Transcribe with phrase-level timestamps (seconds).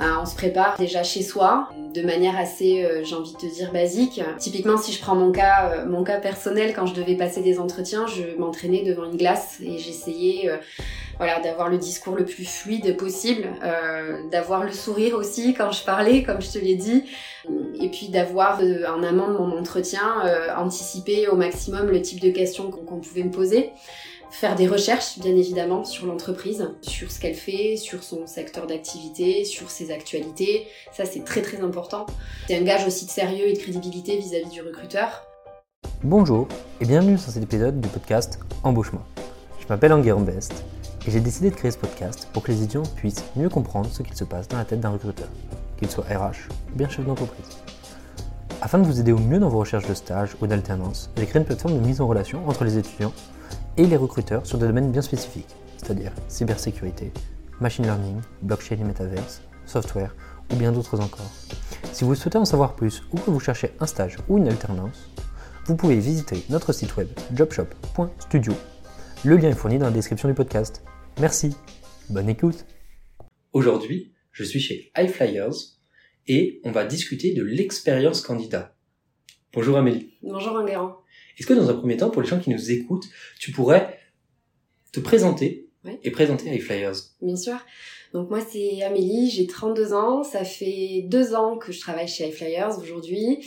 [0.00, 3.54] bah, on se prépare déjà chez soi, de manière assez, euh, j'ai envie de te
[3.54, 4.22] dire, basique.
[4.38, 7.58] Typiquement, si je prends mon cas, euh, mon cas personnel, quand je devais passer des
[7.58, 10.56] entretiens, je m'entraînais devant une glace et j'essayais, euh,
[11.18, 13.46] voilà, d'avoir le discours le plus fluide possible,
[14.30, 17.04] d'avoir le sourire aussi quand je parlais, comme je te l'ai dit,
[17.78, 20.00] et puis d'avoir en amont de mon entretien
[20.56, 23.70] anticipé au maximum le type de questions qu'on pouvait me poser
[24.30, 29.44] faire des recherches bien évidemment sur l'entreprise, sur ce qu'elle fait, sur son secteur d'activité,
[29.44, 30.66] sur ses actualités.
[30.92, 32.06] Ça c'est très très important.
[32.46, 35.26] C'est un gage aussi de sérieux et de crédibilité vis-à-vis du recruteur.
[36.02, 36.48] Bonjour
[36.80, 39.02] et bienvenue sur cet épisode du podcast Embauchement.
[39.60, 40.64] Je m'appelle Enguerrand Best
[41.06, 44.02] et j'ai décidé de créer ce podcast pour que les étudiants puissent mieux comprendre ce
[44.02, 45.28] qu'il se passe dans la tête d'un recruteur,
[45.78, 47.58] qu'il soit RH ou bien chef d'entreprise.
[48.62, 51.40] Afin de vous aider au mieux dans vos recherches de stage ou d'alternance, j'ai créé
[51.40, 53.12] une plateforme de mise en relation entre les étudiants
[53.80, 57.10] et les recruteurs sur des domaines bien spécifiques, c'est-à-dire cybersécurité,
[57.60, 60.14] machine learning, blockchain et metaverse, software
[60.52, 61.30] ou bien d'autres encore.
[61.90, 65.08] Si vous souhaitez en savoir plus ou que vous cherchez un stage ou une alternance,
[65.64, 68.52] vous pouvez visiter notre site web jobshop.studio.
[69.24, 70.82] Le lien est fourni dans la description du podcast.
[71.18, 71.56] Merci,
[72.10, 72.66] bonne écoute.
[73.54, 75.78] Aujourd'hui, je suis chez iFlyers
[76.26, 78.76] et on va discuter de l'expérience candidat.
[79.54, 80.18] Bonjour Amélie.
[80.22, 80.99] Bonjour Enguerrand.
[81.40, 83.98] Est-ce que dans un premier temps, pour les gens qui nous écoutent, tu pourrais
[84.92, 85.70] te présenter
[86.02, 87.56] et présenter iFlyers Bien sûr.
[88.12, 92.28] Donc moi c'est Amélie, j'ai 32 ans, ça fait deux ans que je travaille chez
[92.28, 93.38] iFlyers aujourd'hui,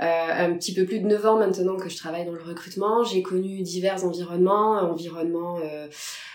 [0.00, 3.04] euh, un petit peu plus de 9 ans maintenant que je travaille dans le recrutement.
[3.04, 5.88] J'ai connu divers environnements, environnement euh, euh,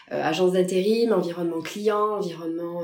[0.10, 2.84] agence d'intérim, environnement client, environnement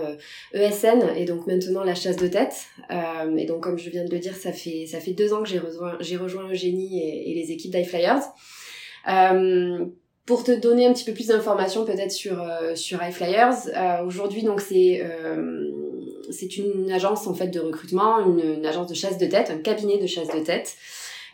[0.53, 2.66] ESN euh, e et donc maintenant la chasse de tête.
[2.92, 5.44] Euh, et donc comme je viens de le dire, ça fait ça fait deux ans
[5.44, 8.22] que j'ai rejoint j'ai rejoint Eugénie et, et les équipes d'iFlyers.
[10.25, 13.56] pour te donner un petit peu plus d'informations peut-être sur sur iFlyers,
[14.06, 15.03] aujourd'hui donc c'est
[16.31, 19.58] c'est une agence en fait de recrutement, une, une, agence de chasse de tête, un
[19.58, 20.75] cabinet de chasse de tête.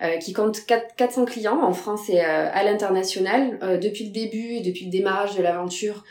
[0.01, 3.57] Euh, qui compte 4, 400 clients en France et euh, à l'international.
[3.63, 6.03] Euh, depuis le début, depuis le démarrage de l'aventure,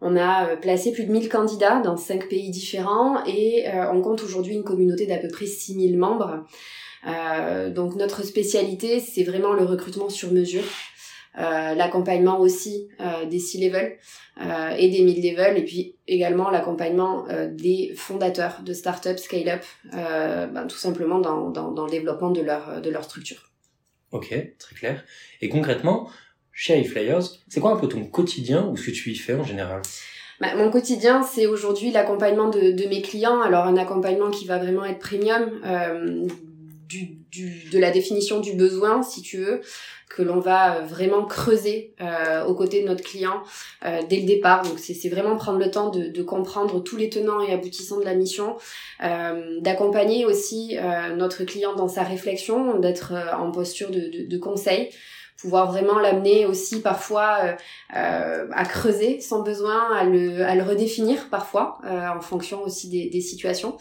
[0.00, 4.54] on a placé plus de 1000 candidats dans 5 pays différents et on compte aujourd'hui
[4.54, 6.44] une communauté d'à peu près 6000 membres.
[7.70, 10.64] donc notre spécialité, c'est vraiment le recrutement sur mesure.
[11.38, 13.96] Euh, l'accompagnement aussi euh, des C-level
[14.38, 19.62] euh, et des mid-level, et puis également l'accompagnement des fondateurs de start-up, scale-up,
[19.92, 23.50] ben, tout simplement dans, dans, dans, le développement de leur, de leur structure.
[24.10, 24.28] Ok,
[24.58, 25.04] très clair.
[25.40, 26.10] Et concrètement,
[26.52, 29.44] chez iFlyers, c'est quoi un peu ton quotidien ou ce que tu y fais en
[29.44, 29.80] général?
[30.42, 33.40] Bah, mon quotidien, c'est aujourd'hui l'accompagnement de, de, mes clients.
[33.40, 36.26] Alors un accompagnement qui va vraiment être premium, euh,
[36.88, 39.60] du, du, de la définition du besoin, si tu veux,
[40.14, 43.42] que l'on va euh, vraiment creuser euh, aux côtés de notre client
[43.84, 44.62] euh, dès le départ.
[44.62, 48.14] Donc c'est vraiment prendre le temps de, comprendre tous les tenants et aboutissants de la
[48.14, 48.56] mission,
[49.60, 50.76] d'accompagner aussi
[51.16, 54.90] notre client dans sa réflexion, d'être en posture de conseil
[55.42, 57.52] pouvoir vraiment l'amener aussi parfois euh,
[57.96, 62.88] euh, à creuser son besoin, à le, à le redéfinir parfois euh, en fonction aussi
[62.88, 63.76] des, des, situations.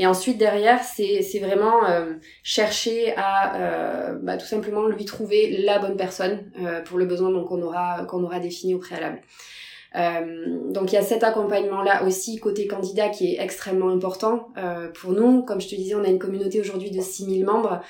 [0.00, 1.80] Et ensuite derrière, c'est, vraiment
[2.42, 6.50] chercher à bah, tout simplement lui trouver la bonne personne
[6.84, 9.20] pour le besoin qu'on aura qu'on aura défini au préalable.
[9.96, 14.88] Euh, donc il y a cet accompagnement-là aussi côté candidat qui est extrêmement important euh,
[14.88, 15.42] pour nous.
[15.42, 17.80] Comme je te disais, on a une communauté aujourd'hui de 6000 membres.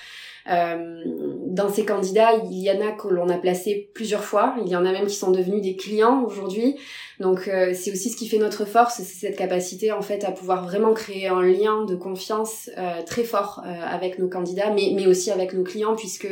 [0.50, 1.02] Euh,
[1.46, 4.56] dans ces candidats, il y en a que l'on a placé plusieurs fois.
[4.62, 6.76] Il y en a même qui sont devenus des clients aujourd'hui.
[7.20, 10.32] Donc euh, c'est aussi ce qui fait notre force, c'est cette capacité en fait à
[10.32, 15.06] pouvoir vraiment créer un lien de confiance euh, très fort avec nos candidats, mais, mais
[15.06, 16.28] aussi avec nos clients puisque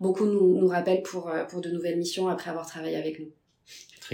[0.00, 3.41] beaucoup nous, nous rappellent pour, pour de nouvelles missions après avoir travaillé avec nous.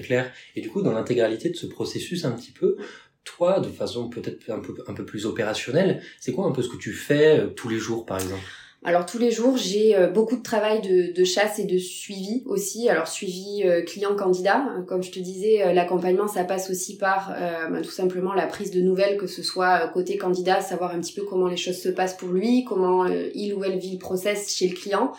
[0.02, 0.32] Clair.
[0.56, 2.76] Et du coup, dans l'intégralité de ce processus un petit peu,
[3.24, 6.68] toi, de façon peut-être un peu, un peu plus opérationnelle, c'est quoi un peu ce
[6.68, 8.44] que tu fais tous les jours par exemple?
[8.84, 12.88] Alors tous les jours, j'ai euh, beaucoup de travail de, chasse et de suivi aussi.
[12.88, 17.34] Alors suivi euh, client-candidat, comme je te disais, euh, l'accompagnement ça passe aussi par
[17.70, 21.12] bah, tout simplement la prise de nouvelles, que ce soit côté candidat, savoir un petit
[21.12, 24.54] peu comment les choses se passent pour lui, comment il ou elle vit le process
[24.54, 25.12] chez le client.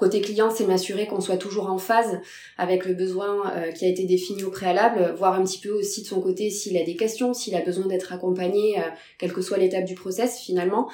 [0.00, 2.20] Côté client, c'est m'assurer qu'on soit toujours en phase
[2.56, 6.00] avec le besoin euh, qui a été défini au préalable, voir un petit peu aussi
[6.00, 8.82] de son côté s'il a des questions, s'il a besoin d'être accompagné, euh,
[9.18, 10.88] quelle que soit l'étape du process finalement.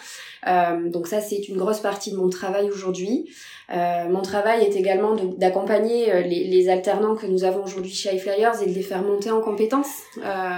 [0.49, 3.31] Euh, donc ça, c'est une grosse partie de mon travail aujourd'hui.
[3.71, 8.75] mon travail est également d'accompagner les, alternants que nous avons aujourd'hui chez iFlyers et de
[8.75, 10.03] les faire monter en compétences,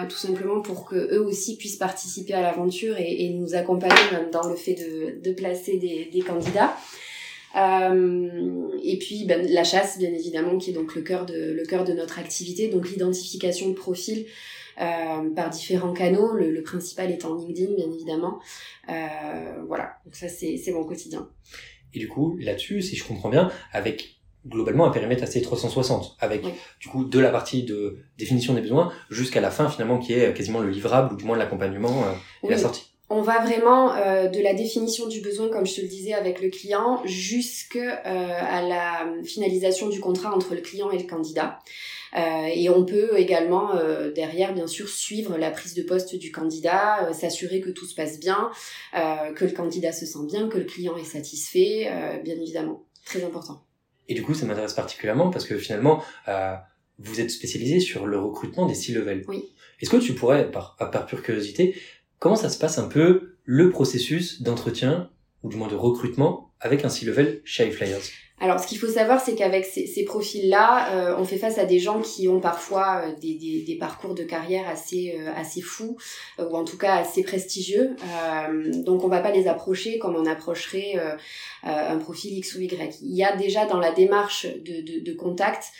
[0.08, 4.56] tout simplement pour que eux aussi puissent participer à l'aventure et, nous accompagner dans le
[4.56, 4.76] fait
[5.22, 6.72] de, placer des candidats.
[7.56, 11.64] Euh, et puis ben, la chasse, bien évidemment, qui est donc le cœur de, le
[11.64, 14.26] cœur de notre activité, donc l'identification de profils
[14.76, 18.38] par différents canaux, le, le, principal étant LinkedIn bien évidemment.
[18.86, 21.28] voilà, donc ça c'est mon quotidien.
[21.94, 26.42] Et du coup, là-dessus, si je comprends bien, avec globalement un périmètre assez 360 avec
[26.80, 30.32] du coup de la partie de définition des besoins jusqu'à la fin finalement qui est
[30.32, 32.92] quasiment le livrable ou du moins l'accompagnement euh, et la sortie.
[33.10, 36.42] On va vraiment euh, de la définition du besoin, comme je te le disais, avec
[36.42, 41.58] le client, jusqu'à euh, la finalisation du contrat entre le client et le candidat.
[42.16, 46.32] Euh, et on peut également euh, derrière, bien sûr, suivre la prise de poste du
[46.32, 48.50] candidat, s'assurer que tout se passe bien,
[48.92, 51.90] que le candidat se sent bien, que le client est satisfait,
[52.24, 52.84] bien évidemment.
[53.04, 53.62] Très important.
[54.08, 56.54] Et du coup, ça m'intéresse particulièrement parce que finalement, euh,
[56.98, 59.24] vous êtes spécialisé sur le recrutement des C-level.
[59.28, 59.44] Oui.
[59.80, 61.76] Est-ce que tu pourrais, par, par pure curiosité,
[62.18, 65.10] comment ça se passe un peu le processus d'entretien
[65.42, 68.02] ou du moins de recrutement avec un C-level chez iFlyers?
[68.40, 71.80] Alors, ce qu'il faut savoir, c'est qu'avec ces, profils-là, euh, on fait face à des
[71.80, 75.96] gens qui ont parfois euh, des, parcours de carrière assez euh, assez fous
[76.38, 77.96] ou en tout cas assez prestigieux.
[78.84, 80.94] donc, on va pas les approcher comme on approcherait
[81.62, 82.98] un profil X ou Y.
[83.02, 85.72] Il y a déjà dans la démarche de contact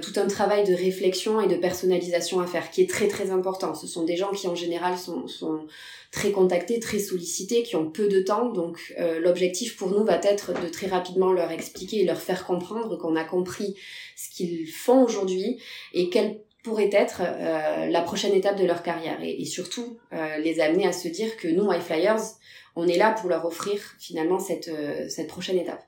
[0.00, 3.74] tout un travail de réflexion et de personnalisation à faire qui est très très important.
[3.74, 5.66] Ce sont des gens qui en général sont, sont
[6.12, 8.50] très contactés, très sollicités, qui ont peu de temps.
[8.50, 12.46] Donc euh, l'objectif pour nous va être de très rapidement leur expliquer et leur faire
[12.46, 13.74] comprendre qu'on a compris
[14.14, 15.60] ce qu'ils font aujourd'hui
[15.94, 20.60] et quelle pourrait être euh, la prochaine étape de leur carrière et, surtout euh, les
[20.60, 22.20] amener à se dire que nous, Flyers,
[22.76, 24.70] on est là pour leur offrir finalement cette,
[25.08, 25.82] cette prochaine étape.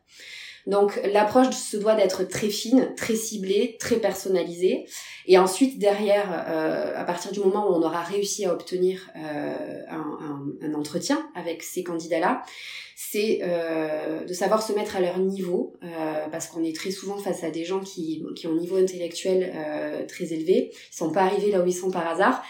[0.66, 4.86] Donc l'approche se doit d'être très fine, très ciblée, très personnalisée.
[5.26, 9.82] Et ensuite, derrière, euh, à partir du moment où on aura réussi à obtenir euh,
[9.88, 12.42] un, un, entretien avec ces candidats-là,
[13.10, 17.18] c'est euh, de savoir se mettre à leur niveau, euh, parce qu'on est très souvent
[17.18, 21.12] face à des gens qui, qui ont un niveau intellectuel euh, très élevé, ils sont
[21.12, 22.42] pas arrivés là où ils sont par hasard.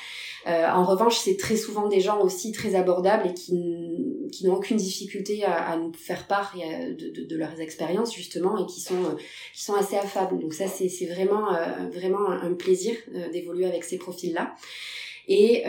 [0.47, 4.77] En revanche, c'est très souvent des gens aussi très abordables et qui, qui n'ont aucune
[4.77, 9.17] difficulté à, nous faire part de, de, de, leurs expériences justement et qui sont
[9.55, 10.39] qui sont assez affables.
[10.39, 11.47] Donc ça, c'est vraiment
[11.91, 12.95] vraiment un plaisir
[13.33, 14.55] d'évoluer avec ces profils-là.
[15.29, 15.65] Et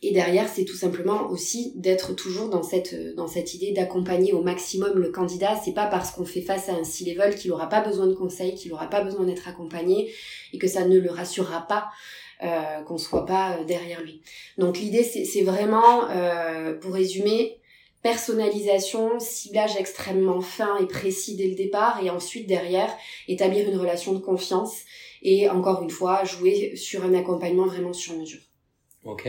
[0.00, 4.42] et derrière, c'est tout simplement aussi d'être toujours dans cette dans cette idée d'accompagner au
[4.42, 5.60] maximum le candidat.
[5.64, 8.54] C'est pas parce qu'on fait face à un C-level qu'il aura pas besoin de conseils,
[8.54, 10.12] qu'il aura pas besoin d'être accompagné
[10.52, 11.88] et que ça ne le rassurera pas
[12.40, 14.22] euh, qu'on soit pas euh, derrière lui.
[14.58, 17.58] Donc l'idée c'est vraiment, euh, pour résumer,
[18.00, 22.96] personnalisation, ciblage extrêmement fin et précis dès le départ, et ensuite derrière
[23.26, 24.84] établir une relation de confiance
[25.22, 28.42] et encore une fois jouer sur un accompagnement vraiment sur mesure.
[29.02, 29.28] Ok.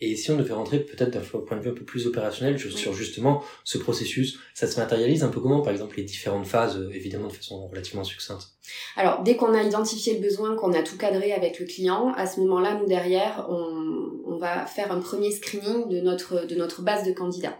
[0.00, 2.92] Et si on devait rentrer peut-être d'un point de vue un peu plus opérationnel sur,
[2.92, 6.90] justement ce processus, ça se matérialise un peu comment, par exemple, les différentes phases, euh,
[6.92, 8.48] évidemment de façon relativement succincte?
[8.96, 12.26] Alors, dès qu'on a identifié le besoin, qu'on a tout cadré avec le client, à
[12.26, 16.82] ce moment-là, nous derrière, on, on va faire un premier screening de notre, de notre
[16.82, 17.58] base de candidats.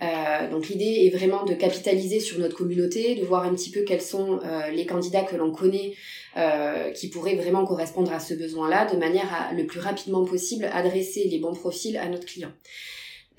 [0.00, 3.82] Euh, donc l'idée est vraiment de capitaliser sur notre communauté, de voir un petit peu
[3.82, 5.94] quels sont euh, les candidats que l'on connaît
[6.36, 10.68] euh, qui pourraient vraiment correspondre à ce besoin-là, de manière à le plus rapidement possible
[10.72, 12.52] adresser les bons profils à notre client.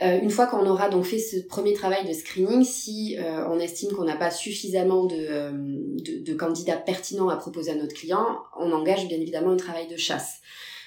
[0.01, 3.17] Une fois qu'on aura donc fait ce premier travail de screening, si
[3.49, 8.71] on estime qu'on n'a pas suffisamment de, candidats pertinents à proposer à notre client, on
[8.71, 10.39] engage bien évidemment un travail de chasse.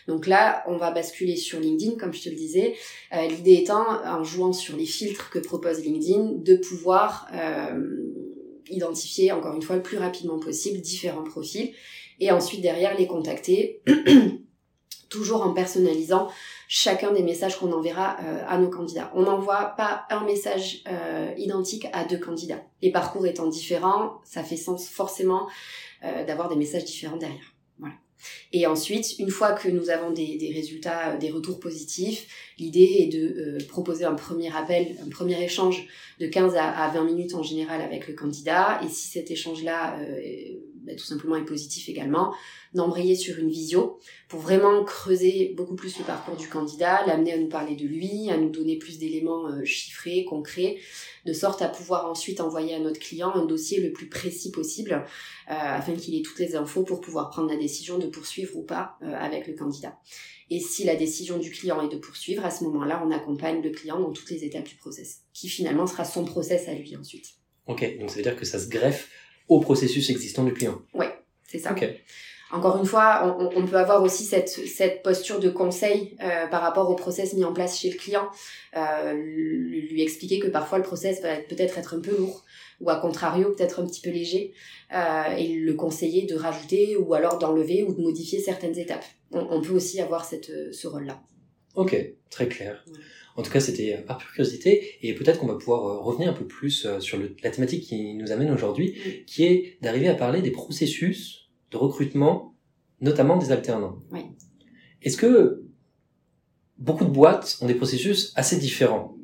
[0.08, 2.74] Donc là, on va basculer sur LinkedIn, comme je te le disais.
[3.12, 7.80] Euh, l'idée étant, en jouant sur les filtres que propose LinkedIn, de pouvoir euh,
[8.68, 11.72] identifier, encore une fois, le plus rapidement possible différents profils
[12.20, 13.82] et ensuite derrière les contacter,
[15.08, 16.28] toujours en personnalisant
[16.68, 19.12] chacun des messages qu'on enverra euh, à nos candidats.
[19.14, 20.84] On n'envoie pas un message
[21.36, 22.62] identique à deux candidats.
[22.80, 25.48] Les parcours étant différents, ça fait sens forcément
[26.26, 27.51] d'avoir des messages différents derrière.
[28.52, 32.26] Et ensuite, une fois que nous avons des, résultats, des retours positifs,
[32.58, 35.86] l'idée est de euh, proposer un premier appel, un premier échange
[36.20, 38.80] de 15 à, à, 20 minutes en général avec le candidat.
[38.84, 40.22] Et si cet échange-là, euh,
[40.84, 42.34] bah, tout simplement, est positif également,
[42.74, 43.98] d'embrayer sur une visio
[44.28, 48.30] pour vraiment creuser beaucoup plus le parcours du candidat, l'amener à nous parler de lui,
[48.30, 50.78] à nous donner plus d'éléments euh, chiffrés, concrets,
[51.24, 54.92] de sorte à pouvoir ensuite envoyer à notre client un dossier le plus précis possible
[54.92, 58.62] euh, afin qu'il ait toutes les infos pour pouvoir prendre la décision de poursuivre ou
[58.62, 59.98] pas euh, avec le candidat.
[60.50, 63.70] Et si la décision du client est de poursuivre, à ce moment-là, on accompagne le
[63.70, 67.26] client dans toutes les étapes du process, qui finalement sera son process à lui ensuite.
[67.66, 69.08] Ok, donc ça veut dire que ça se greffe
[69.48, 70.80] au processus existant du client.
[70.94, 71.06] Oui,
[71.46, 71.72] c'est ça.
[71.72, 71.84] Ok.
[72.52, 76.62] encore une fois, on, on, peut avoir aussi cette, cette posture de conseil euh, par
[76.62, 78.28] rapport au process mis en place chez le client,
[78.76, 82.44] euh, lui expliquer que parfois le process va peut-être être un peu lourd
[82.80, 84.54] ou à contrario peut-être un petit peu léger,
[84.92, 89.04] euh, et le conseiller de rajouter ou alors d'enlever ou de modifier certaines étapes.
[89.30, 91.22] On, on peut aussi avoir cette, ce rôle-là.
[91.74, 91.96] Ok,
[92.28, 92.84] très clair.
[93.36, 96.46] En tout cas, c'était par pure curiosité, et peut-être qu'on va pouvoir revenir un peu
[96.46, 100.50] plus sur le, la thématique qui nous amène aujourd'hui, qui est d'arriver à parler des
[100.50, 102.54] processus de recrutement,
[103.00, 103.98] notamment des alternants.
[104.10, 104.20] Oui.
[105.00, 105.64] Est-ce que
[106.78, 109.16] beaucoup de boîtes ont des processus assez différents?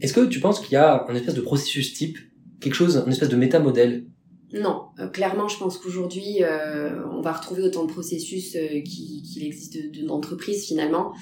[0.00, 2.18] Est-ce que tu penses qu'il y a un espèce de processus type,
[2.60, 4.06] quelque chose, un espèce de métamodèle?
[4.52, 9.44] Non, euh, clairement, je pense qu'aujourd'hui, euh, on va retrouver autant de processus euh, qu'il
[9.44, 11.12] existe d'entreprises finalement.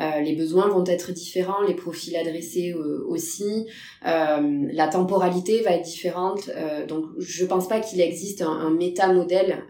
[0.00, 3.66] Euh, les besoins vont être différents, les profils adressés euh, aussi,
[4.06, 6.50] euh, la temporalité va être différente.
[6.86, 9.64] donc, je pense pas qu'il existe un, un méta-modèle,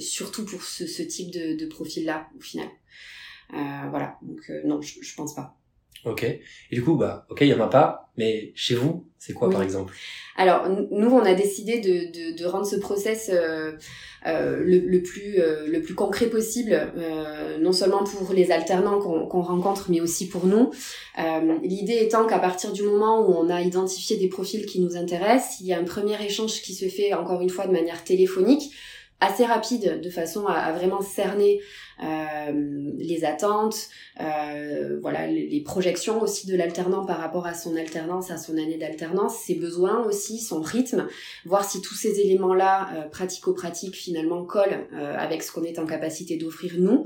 [0.00, 2.68] surtout pour ce, type de, de profil-là, au final.
[3.50, 5.56] voilà, donc non, je, je pense pas.
[6.04, 6.22] Ok.
[6.24, 6.40] Et
[6.70, 9.62] du coup, bah, ok, il y en a pas, mais chez vous, c'est quoi par
[9.62, 9.94] exemple?
[10.36, 13.72] Alors, nous, on a décidé de, de, de rendre ce process euh,
[14.26, 19.00] euh, le, le, plus euh, le plus concret possible, euh, non seulement pour les alternants
[19.00, 20.70] qu'on rencontre, mais aussi pour nous.
[21.18, 24.96] Euh, l'idée étant qu'à partir du moment où on a identifié des profils qui nous
[24.96, 28.04] intéressent, il y a un premier échange qui se fait encore une fois de manière
[28.04, 28.72] téléphonique
[29.20, 31.60] assez rapide de façon à, vraiment cerner
[32.02, 33.88] euh, les attentes,
[34.20, 38.78] euh, voilà les, projections aussi de l'alternant par rapport à son alternance, à son année
[38.78, 41.08] d'alternance, ses besoins aussi, son rythme,
[41.44, 45.86] voir si tous ces éléments-là euh, pratico-pratiques finalement collent euh, avec ce qu'on est en
[45.86, 47.04] capacité d'offrir nous.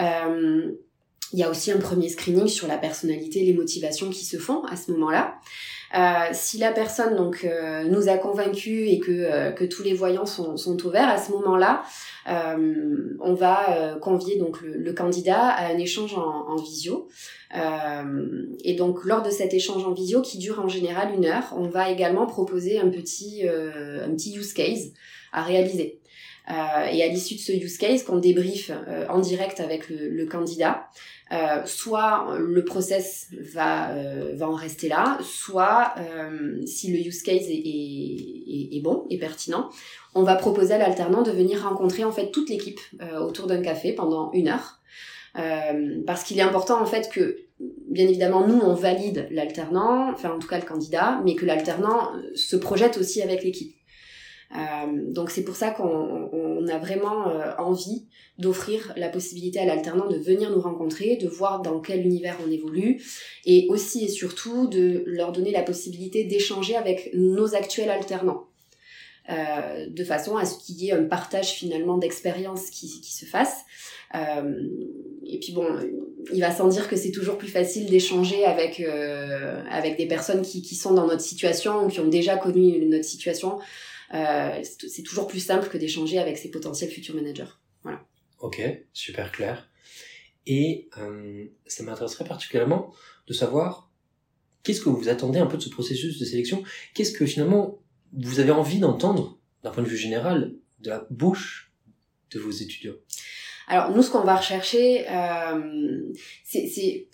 [0.00, 0.72] Euh,
[1.32, 4.64] il y a aussi un premier screening sur la personnalité, les motivations qui se font
[4.64, 5.38] à ce moment-là.
[5.94, 9.94] Euh, si la personne donc euh, nous a convaincus et que, euh, que tous les
[9.94, 11.82] voyants sont, sont ouverts, à ce moment-là,
[13.20, 17.08] on va convier donc le, le, candidat à un échange en, en visio.
[18.64, 21.68] et donc lors de cet échange en visio qui dure en général une heure, on
[21.68, 24.92] va également proposer un petit un petit use case
[25.32, 26.00] à réaliser.
[26.50, 30.08] Euh, et à l'issue de ce use case qu'on débriefe euh, en direct avec le,
[30.08, 30.88] le candidat,
[31.32, 33.90] euh, soit le process va,
[34.34, 35.94] va en rester là, soit
[36.64, 39.68] si le use case est, est, est, bon et pertinent,
[40.14, 42.80] on va proposer à l'alternant de venir rencontrer en fait toute l'équipe
[43.20, 44.80] autour d'un café pendant une heure.
[46.06, 50.38] parce qu'il est important en fait que bien évidemment, nous, on valide l'alternant, enfin en
[50.38, 53.74] tout cas le candidat, mais que l'alternant se projette aussi avec l'équipe.
[54.56, 58.06] Euh, donc c'est pour ça qu'on a vraiment euh, envie
[58.38, 62.50] d'offrir la possibilité à l'alternant de venir nous rencontrer, de voir dans quel univers on
[62.50, 63.02] évolue,
[63.44, 68.44] et aussi et surtout de leur donner la possibilité d'échanger avec nos actuels alternants.
[69.30, 73.58] Euh, de façon à ce qu'il y ait un partage finalement d'expérience qui, se fasse.
[74.14, 75.66] Et puis bon,
[76.32, 78.82] il va sans dire que c'est toujours plus facile d'échanger avec
[79.70, 83.58] avec des personnes qui, sont dans notre situation ou qui ont déjà connu notre situation
[84.10, 87.52] c'est toujours plus simple que d'échanger avec ses potentiels futurs managers.
[87.82, 88.04] Voilà.
[88.40, 88.62] Ok,
[88.92, 89.68] super clair.
[90.46, 92.94] Et euh, ça m'intéresserait particulièrement
[93.26, 93.90] de savoir
[94.62, 96.62] qu'est-ce que vous attendez un peu de ce processus de sélection?
[96.94, 97.78] Qu'est-ce que finalement
[98.14, 101.72] vous avez envie d'entendre d'un point de vue général de la bouche
[102.30, 102.94] de vos étudiants?
[103.66, 106.12] Alors nous, ce qu'on va rechercher, euh,
[106.44, 107.08] c'est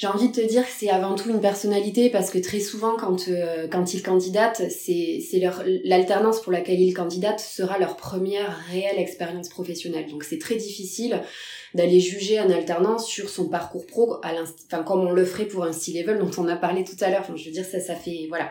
[0.00, 2.96] j'ai envie de te dire que c'est avant tout une personnalité parce que très souvent
[2.96, 7.96] quand euh, quand ils candidatent, c'est c'est leur l'alternance pour laquelle ils candidatent sera leur
[7.98, 10.06] première réelle expérience professionnelle.
[10.06, 11.20] Donc c'est très difficile
[11.74, 14.32] d'aller juger un alternant sur son parcours pro à
[14.72, 17.20] enfin comme on le ferait pour un C-level dont on a parlé tout à l'heure.
[17.20, 18.50] Enfin, je veux dire ça ça fait voilà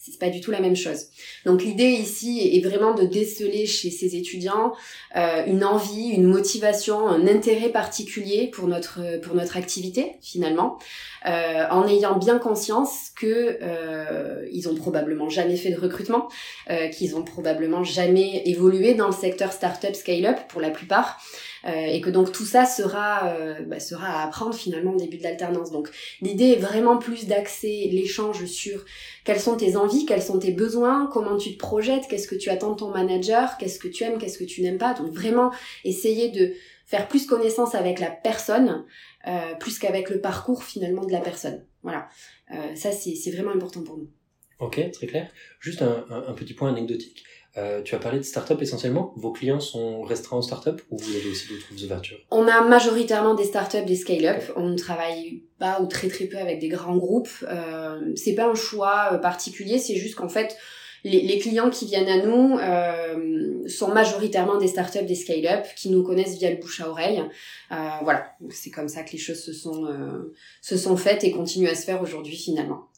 [0.00, 1.08] c'est pas du tout la même chose.
[1.44, 4.72] Donc l'idée ici est vraiment de déceler chez ces étudiants
[5.14, 10.78] euh, une envie, une motivation, un intérêt particulier pour notre pour notre activité finalement,
[11.26, 16.28] euh, en ayant bien conscience que euh, ils ont probablement jamais fait de recrutement,
[16.70, 21.20] euh, qu'ils ont probablement jamais évolué dans le secteur startup scale-up pour la plupart.
[21.66, 25.18] Euh, et que donc tout ça sera euh, bah, sera à apprendre finalement au début
[25.18, 25.70] de l'alternance.
[25.70, 25.90] Donc
[26.22, 28.84] l'idée est vraiment plus d'axer l'échange sur
[29.24, 32.48] quelles sont tes envies, quels sont tes besoins, comment tu te projettes, qu'est-ce que tu
[32.48, 34.94] attends de ton manager, qu'est-ce que tu aimes, qu'est-ce que tu n'aimes pas.
[34.94, 35.52] Donc vraiment
[35.84, 36.54] essayer de
[36.86, 38.84] faire plus connaissance avec la personne
[39.28, 41.64] euh, plus qu'avec le parcours finalement de la personne.
[41.82, 42.08] Voilà,
[42.74, 44.10] ça c'est vraiment important pour nous.
[44.58, 45.30] Ok, très clair.
[45.60, 47.24] Juste un petit point anecdotique.
[47.56, 49.12] Euh, tu as parlé de start-up essentiellement.
[49.16, 52.18] Vos clients sont restreints aux start-up ou vous avez aussi d'autres ouvertures?
[52.30, 54.42] On a majoritairement des start-up, des scale-up.
[54.56, 57.30] On ne travaille pas ou très très peu avec des grands groupes.
[57.48, 60.56] Euh, c'est pas un choix euh, particulier, c'est juste qu'en fait,
[61.04, 66.02] les, clients qui viennent à nous euh, sont majoritairement des startups, des scale-up qui nous
[66.02, 67.22] connaissent via le bouche à oreille.
[67.72, 71.30] Euh, voilà, c'est comme ça que les choses se sont euh, se sont faites et
[71.30, 72.89] continuent à se faire aujourd'hui finalement.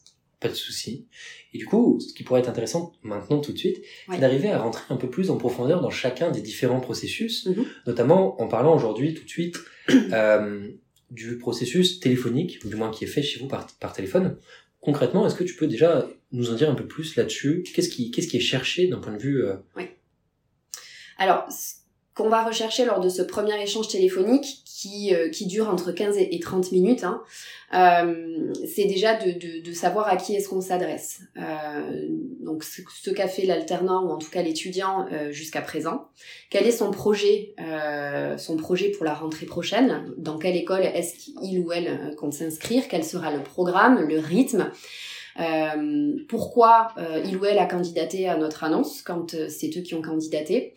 [0.43, 1.07] Pas de souci.
[1.53, 4.59] Et du coup, ce qui pourrait être intéressant maintenant tout de suite, c'est d'arriver à
[4.59, 7.65] rentrer un peu plus en profondeur dans chacun des différents processus, mm-hmm.
[7.87, 9.57] notamment en parlant aujourd'hui tout de suite
[9.89, 10.67] euh,
[11.11, 14.35] du processus téléphonique, ou du moins qui est fait chez vous par, par téléphone.
[14.81, 17.63] Concrètement, est-ce que tu peux déjà nous en dire un peu plus là-dessus?
[17.73, 19.55] Qu'est-ce qui, qu'est-ce qui est cherché d'un point de vue euh...
[19.77, 19.85] Oui.
[21.17, 21.75] Alors, ce
[22.15, 26.17] qu'on va rechercher lors de ce premier échange téléphonique, qui, euh, qui dure entre 15
[26.17, 27.21] et 30 minutes, hein,
[27.73, 31.21] euh, c'est déjà de, de, savoir à qui est-ce qu'on s'adresse.
[31.37, 32.07] Euh,
[32.41, 36.09] donc ce, ce qu'a fait l'alternant ou en tout cas l'étudiant jusqu'à présent.
[36.49, 37.55] Quel est son projet,
[38.37, 40.13] son projet pour la rentrée prochaine?
[40.17, 42.83] Dans quelle école est-ce qu'il ou elle compte s'inscrire?
[42.89, 44.71] Quel sera le programme, le rythme?
[45.39, 49.81] Euh, pourquoi euh, il ou elle a candidaté à notre annonce quand euh, c'est eux
[49.81, 50.73] qui ont candidaté?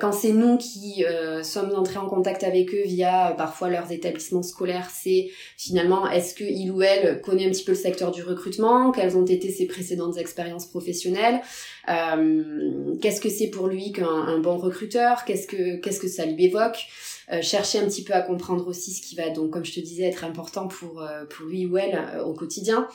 [0.00, 1.04] quand c'est nous qui
[1.42, 6.44] sommes entrés en contact avec eux via parfois leurs établissements scolaires, c'est finalement est-ce que
[6.44, 9.66] il ou elle connaît un petit peu le secteur du recrutement, quelles ont été ses
[9.66, 11.40] précédentes expériences professionnelles,
[11.88, 16.86] qu'est-ce que c'est pour lui qu'un bon recruteur, qu'est-ce que qu'est-ce que ça lui évoque?
[17.40, 20.04] Chercher un petit peu à comprendre aussi ce qui va donc comme je te disais
[20.04, 22.88] être important pour pour lui ou elle au quotidien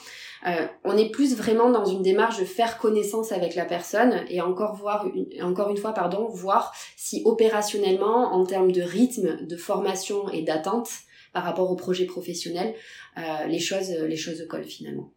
[0.46, 4.40] euh, on est plus vraiment dans une démarche de faire connaissance avec la personne et
[4.40, 5.06] encore voir,
[5.42, 10.90] encore une fois, pardon, voir si opérationnellement, en termes de rythme, de formation et d'attente
[11.32, 12.74] par rapport au projet professionnel,
[13.18, 15.12] euh, les choses, les choses collent finalement.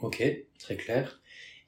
[0.00, 0.22] Ok,
[0.58, 1.20] très clair.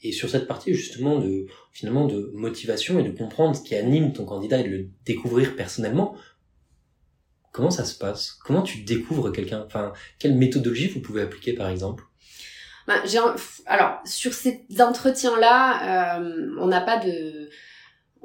[0.03, 4.13] Et sur cette partie justement de finalement de motivation et de comprendre ce qui anime
[4.13, 6.15] ton candidat et de le découvrir personnellement,
[7.55, 8.37] comment ça se passe?
[8.45, 9.65] Comment tu découvres quelqu'un?
[9.65, 12.05] Enfin, quelle méthodologie vous pouvez appliquer par exemple?
[13.07, 13.19] J'ai
[13.65, 17.49] alors sur ces entretiens-là, euh, on n'a pas de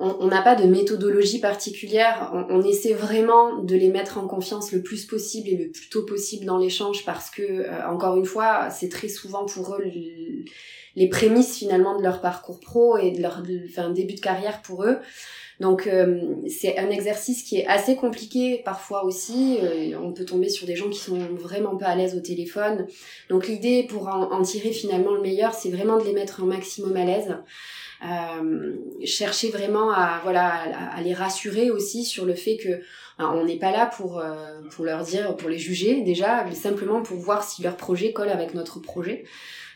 [0.01, 2.31] on n'a pas de méthodologie particulière.
[2.49, 6.05] On, essaie vraiment de les mettre en confiance le plus possible et le plus tôt
[6.05, 9.83] possible dans l'échange parce que euh, encore une fois, c'est très souvent pour eux
[10.95, 13.41] les prémices finalement de leur parcours pro et de leur
[13.91, 14.99] début de carrière pour eux.
[15.59, 19.57] Donc euh, c'est un exercice qui est assez compliqué parfois aussi.
[19.61, 22.87] Euh, on peut tomber sur des gens qui sont vraiment pas à l'aise au téléphone.
[23.29, 26.95] Donc l'idée pour en, tirer finalement le meilleur, c'est vraiment de les mettre un maximum
[26.95, 27.35] à l'aise.
[28.05, 32.79] Euh, chercher vraiment à voilà à, les rassurer aussi sur le fait que
[33.19, 34.23] on n'est pas là pour
[34.71, 38.29] pour leur dire pour les juger déjà mais simplement pour voir si leur projet colle
[38.29, 39.25] avec notre projet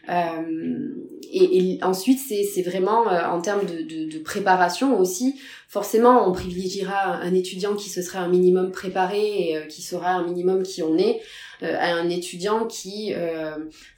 [0.10, 0.90] euh,
[1.32, 5.40] et, ensuite, c'est vraiment euh, en termes de, de, de, préparation aussi.
[5.68, 10.12] Forcément, on privilégiera un étudiant qui se serait un minimum préparé et euh, qui sera
[10.12, 11.22] un minimum qui on est,
[11.64, 13.14] à un étudiant qui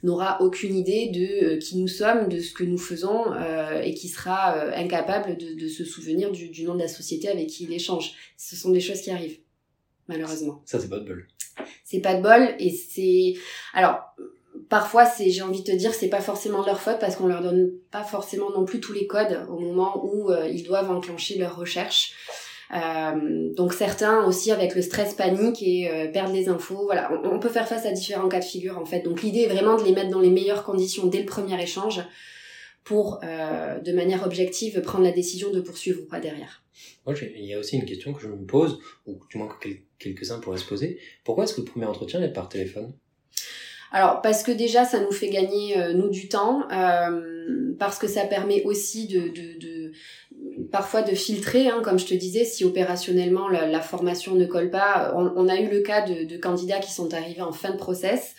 [0.02, 3.24] n'aura aucune idée de qui nous sommes, de ce que nous faisons
[3.82, 7.48] et qui sera incapable de, de, se souvenir du, du, nom de la société avec
[7.48, 8.14] qui il échange.
[8.36, 9.38] Ce sont des choses qui arrivent,
[10.08, 10.62] malheureusement.
[10.64, 11.26] Ça, c'est pas de bol.
[11.84, 13.34] C'est pas de bol et c'est
[13.72, 14.00] alors
[14.68, 17.42] parfois c'est j'ai envie de te dire c'est pas forcément leur faute parce qu'on leur
[17.42, 21.38] donne pas forcément non plus tous les codes au moment où euh, ils doivent enclencher
[21.38, 26.84] leur recherche euh, donc certains aussi avec le stress panique et euh, perdent les infos.
[26.84, 29.00] Voilà on, peut faire face à différents cas de figure en fait.
[29.00, 32.02] Donc l'idée est vraiment de les mettre dans les meilleures conditions dès le premier échange
[32.84, 36.62] pour de manière objective prendre la décision de poursuivre ou pas derrière.
[37.04, 39.68] Moi, il y a aussi une question que je me pose, ou du moins que
[39.98, 40.98] quelques-uns pourraient se poser.
[41.24, 42.92] Pourquoi est-ce que le premier entretien est par téléphone?
[43.92, 48.08] Alors parce que déjà ça nous fait gagner euh, nous du temps, euh, parce que
[48.08, 49.92] ça permet aussi de, de, de
[50.70, 55.12] parfois de filtrer, hein, comme je te disais, si opérationnellement la, formation ne colle pas.
[55.14, 58.34] On, a eu le cas de, de, candidats qui sont arrivés en fin de process.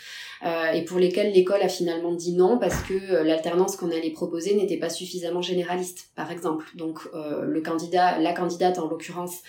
[0.46, 4.12] Euh, et pour lesquels l'école a finalement dit non parce que euh, l'alternance qu'on allait
[4.12, 6.66] proposer n'était pas suffisamment généraliste, par exemple.
[6.76, 9.42] Donc euh, le candidat, la candidate en l'occurrence,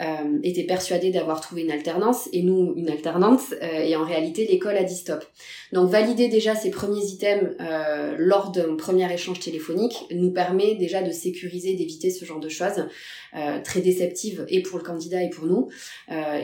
[0.00, 4.46] euh, était persuadée d'avoir trouvé une alternance et nous une alternance euh, et en réalité
[4.46, 5.24] l'école a dit stop.
[5.72, 11.02] Donc valider déjà ces premiers items euh, lors d'un premier échange téléphonique nous permet déjà
[11.02, 12.86] de sécuriser, d'éviter ce genre de choses
[13.36, 15.68] euh, très déceptives et pour le candidat et pour nous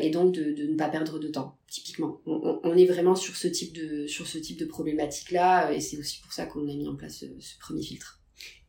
[0.00, 1.56] et donc de, de, ne pas perdre de temps.
[1.68, 5.70] Typiquement, on, on, est vraiment sur ce type de sur ce type de problématique là
[5.72, 8.21] et c'est aussi pour ça qu'on a mis en place ce, ce premier filtre.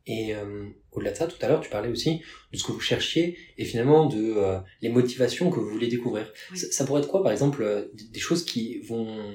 [0.06, 2.20] Et euh, au-delà de ça, tout à l'heure, tu parlais aussi
[2.52, 6.30] de ce que vous cherchiez et finalement de euh, les motivations que vous voulez découvrir.
[6.54, 9.34] Ça, pourrait être quoi, par exemple, euh, des choses qui vont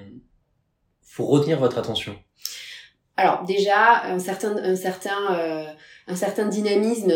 [1.02, 2.16] faut retenir votre attention?
[3.18, 5.76] Alors déjà, un certain, un certain,
[6.08, 7.12] un certain dynamisme,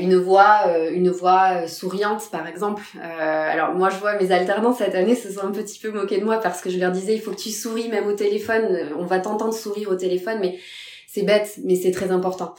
[0.00, 2.82] une voix, une voix souriante, par exemple.
[3.00, 6.24] alors moi, je vois mes alternants cette année se sont un petit peu moqués de
[6.24, 8.92] moi parce que je leur disais, il faut que tu souris même au téléphone.
[8.98, 10.58] On va t'entendre sourire au téléphone, mais
[11.14, 12.56] C'est bête, mais c'est très important.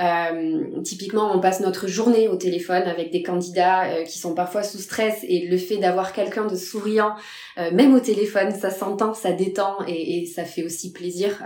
[0.00, 4.62] Euh, typiquement, on passe notre journée au téléphone avec des candidats euh, qui sont parfois
[4.62, 7.16] sous stress et le fait d'avoir quelqu'un de souriant,
[7.58, 11.42] euh, même au téléphone, ça s'entend, ça détend et, et, ça fait aussi plaisir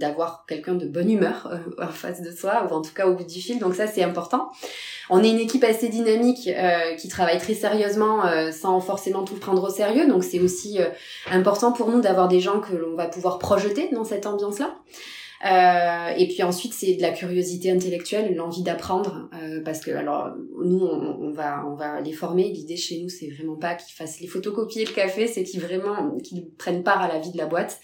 [0.00, 3.22] d'avoir quelqu'un de bonne humeur en face de soi ou en tout cas au bout
[3.22, 3.60] du fil.
[3.60, 4.50] Donc ça, c'est important.
[5.10, 6.50] On est une équipe assez dynamique
[6.98, 10.08] qui travaille très sérieusement sans forcément tout prendre au sérieux.
[10.08, 10.78] Donc c'est aussi
[11.30, 14.74] important pour nous d'avoir des gens que l'on va pouvoir projeter dans cette ambiance-là.
[15.44, 20.30] Euh, et puis ensuite, c'est de la curiosité intellectuelle, l'envie d'apprendre, euh, parce que alors
[20.64, 22.48] nous, on, va on va les former.
[22.48, 25.60] L'idée chez nous, c'est vraiment pas qu'ils fassent les photocopies et le café, c'est qu'ils
[25.60, 27.80] vraiment qu'ils prennent part à la vie de la boîte.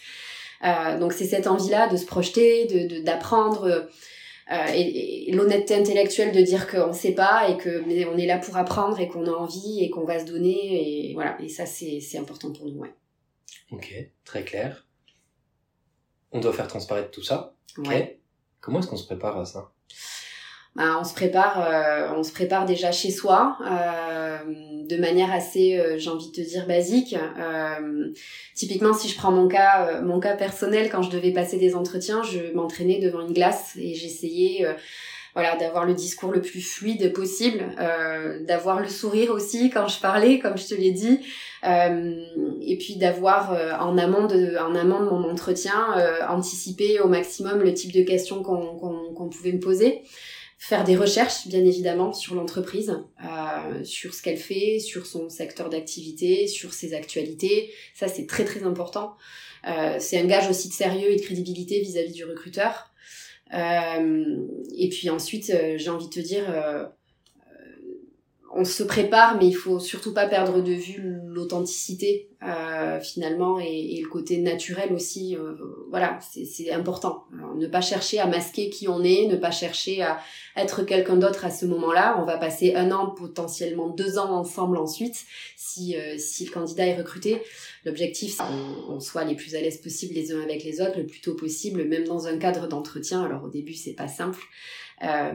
[0.65, 3.89] Euh, donc c'est cette envie-là de se projeter, de d'apprendre.
[4.53, 8.27] Euh, et, et l'honnêteté intellectuelle de dire qu'on sait pas et que mais on est
[8.27, 11.49] là pour apprendre et qu'on a envie et qu'on va se donner et voilà et
[11.49, 12.93] ça c'est important pour nous ouais.
[13.71, 13.95] Ok,
[14.25, 14.90] très clair
[16.33, 17.55] on doit faire transparaître tout ça.
[17.79, 18.21] Ouais.
[18.61, 19.71] Comment est-ce qu'on se prépare à ça?
[20.77, 24.39] Bah, on se prépare, euh, on se prépare déjà chez soi, euh,
[24.89, 27.17] de manière assez, euh, j'ai envie de te dire basique.
[28.55, 32.23] typiquement, si je prends mon cas, mon cas personnel, quand je devais passer des entretiens,
[32.23, 34.67] je m'entraînais devant une glace et j'essayais
[35.35, 40.01] voilà d'avoir le discours le plus fluide possible euh, d'avoir le sourire aussi quand je
[40.01, 41.25] parlais comme je te l'ai dit euh,
[41.63, 47.09] et puis d'avoir euh, en amont de en amont de mon entretien euh, anticipé au
[47.09, 48.77] maximum le type de questions qu'on
[49.15, 50.03] qu'on pouvait me poser.
[50.59, 55.71] Faire des recherches bien évidemment sur l'entreprise euh, sur ce qu'elle fait sur son secteur
[55.71, 57.71] d'activité sur ses actualités.
[57.95, 59.17] Ça c'est très très important.
[59.99, 62.91] C'est un gage aussi de sérieux et de crédibilité vis-à-vis -vis du recruteur.
[63.55, 64.47] Euh,
[64.77, 66.85] et puis ensuite, euh, j'ai envie de te dire, euh,
[68.61, 73.99] on se prépare, mais il faut surtout pas perdre de vue l'authenticité euh, finalement et,
[74.03, 75.35] le côté naturel aussi.
[75.35, 75.55] Euh,
[75.89, 77.25] voilà, c'est important.
[77.57, 80.21] Ne pas chercher à masquer qui on est, ne pas chercher à
[80.57, 82.19] être quelqu'un d'autre à ce moment-là.
[82.21, 85.25] On va passer un an, potentiellement deux ans ensemble ensuite,
[85.57, 87.41] si euh, le candidat est recruté.
[87.87, 91.07] L'objectif, c'est qu'on soit les plus à l'aise possible les uns avec les autres, le
[91.07, 93.23] plus tôt possible, même dans un cadre d'entretien.
[93.25, 94.43] Alors au début, c'est pas simple.
[95.03, 95.33] Euh,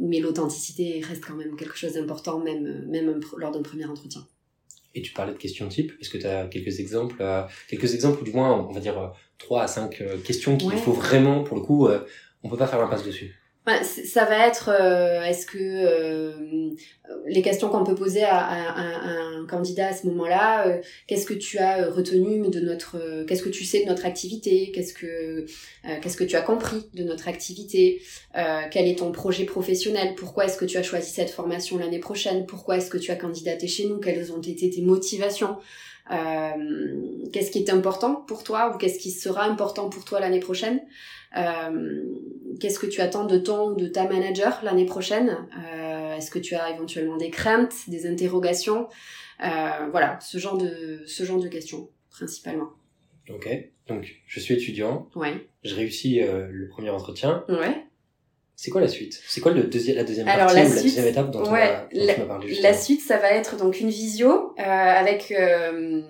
[0.00, 4.26] mais l'authenticité reste quand même quelque chose d'important, même, même lors d'un premier entretien.
[4.94, 5.92] Et tu parlais de questions type.
[6.00, 8.98] Est-ce que tu as quelques exemples, euh, quelques exemples ou du moins, on va dire,
[8.98, 11.88] euh, trois à cinq questions qu'il faut vraiment, pour le coup,
[12.42, 13.34] on peut pas faire l'impasse dessus?
[13.82, 16.70] Ça va être euh, est-ce que euh,
[17.26, 21.24] les questions qu'on peut poser à, à, à, un candidat à ce moment-là, euh, qu'est-ce
[21.24, 25.46] que tu as retenu de notre, qu'est-ce que tu sais de notre activité, qu'est-ce que
[26.02, 28.02] qu'est-ce que tu as compris de notre activité,
[28.70, 32.46] quel est ton projet professionnel, pourquoi est-ce que tu as choisi cette formation l'année prochaine,
[32.46, 35.56] pourquoi est-ce que tu as candidaté chez nous, quelles ont été tes motivations.
[36.10, 40.80] Qu'est-ce qui est important pour toi ou qu'est-ce qui sera important pour toi l'année prochaine
[41.36, 42.04] euh,
[42.60, 46.38] qu'est-ce que tu attends de ton ou de ta manager l'année prochaine euh, Est-ce que
[46.38, 48.88] tu as éventuellement des craintes, des interrogations
[49.42, 52.70] euh, Voilà, ce genre de ce genre de questions principalement.
[53.28, 53.48] Ok,
[53.88, 55.08] donc je suis étudiant.
[55.16, 55.48] Ouais.
[55.64, 57.44] Je réussis le premier entretien.
[57.48, 57.84] Ouais.
[58.56, 59.20] C'est quoi la suite?
[59.26, 59.94] C'est quoi le la deuxième
[60.26, 63.56] partie ou la deuxième étape dont, ouais, on, a, parlé La suite, ça va être
[63.56, 66.02] donc une visio euh, avec euh,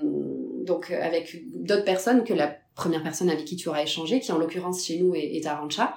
[0.65, 4.39] donc avec d'autres personnes que la première personne avec qui tu auras échangé, qui en
[4.39, 5.97] l'occurrence chez nous est, est Arancha.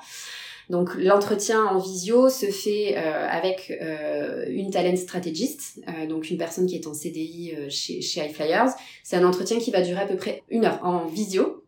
[0.70, 6.38] Donc l'entretien en visio se fait euh, avec euh, une talent strategist, euh, donc une
[6.38, 8.72] personne qui est en CDI euh, chez, chez iFlyers.
[9.04, 11.67] C'est un entretien qui va durer à peu près une heure en visio, euh,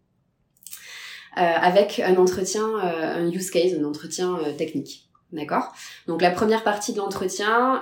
[1.35, 5.09] avec un entretien, un use case, un entretien technique.
[5.31, 5.71] D'accord?
[6.07, 7.81] Donc la première partie de l'entretien,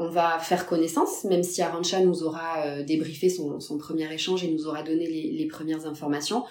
[0.00, 4.42] on va faire connaissance, même si Arancha nous aura euh, débriefé son, son, premier échange
[4.42, 6.44] et nous aura donné les, les premières informations.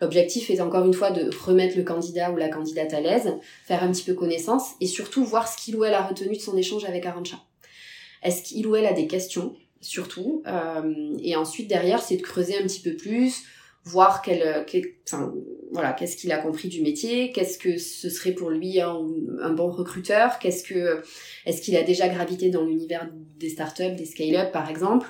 [0.00, 3.82] L'objectif est encore une fois de remettre le candidat ou la candidate à l'aise, faire
[3.82, 6.56] un petit peu connaissance et surtout voir ce qu'il ou elle a retenu de son
[6.56, 7.36] échange avec Arancha.
[8.22, 12.56] Est-ce qu'il ou elle a des questions, surtout, euh, et ensuite derrière c'est de creuser
[12.56, 13.42] un petit peu plus,
[13.86, 15.32] voir quel, quel enfin,
[15.70, 19.70] voilà, qu'est-ce qu'il a compris du métier, qu'est-ce que ce serait pour lui un, bon
[19.70, 21.02] recruteur, qu'est-ce que,
[21.44, 25.06] est-ce qu'il a déjà gravité dans l'univers des startups, des scale-up par exemple,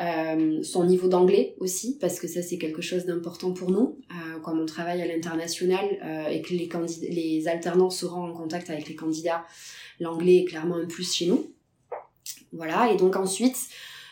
[0.00, 4.40] euh, son niveau d'anglais aussi, parce que ça c'est quelque chose d'important pour nous, euh,
[4.40, 6.68] comme on travaille à l'international euh, et que les,
[7.08, 9.44] les alternants seront en contact avec les candidats,
[10.00, 11.52] l'anglais est clairement un plus chez nous.
[12.52, 13.56] Voilà, et donc ensuite,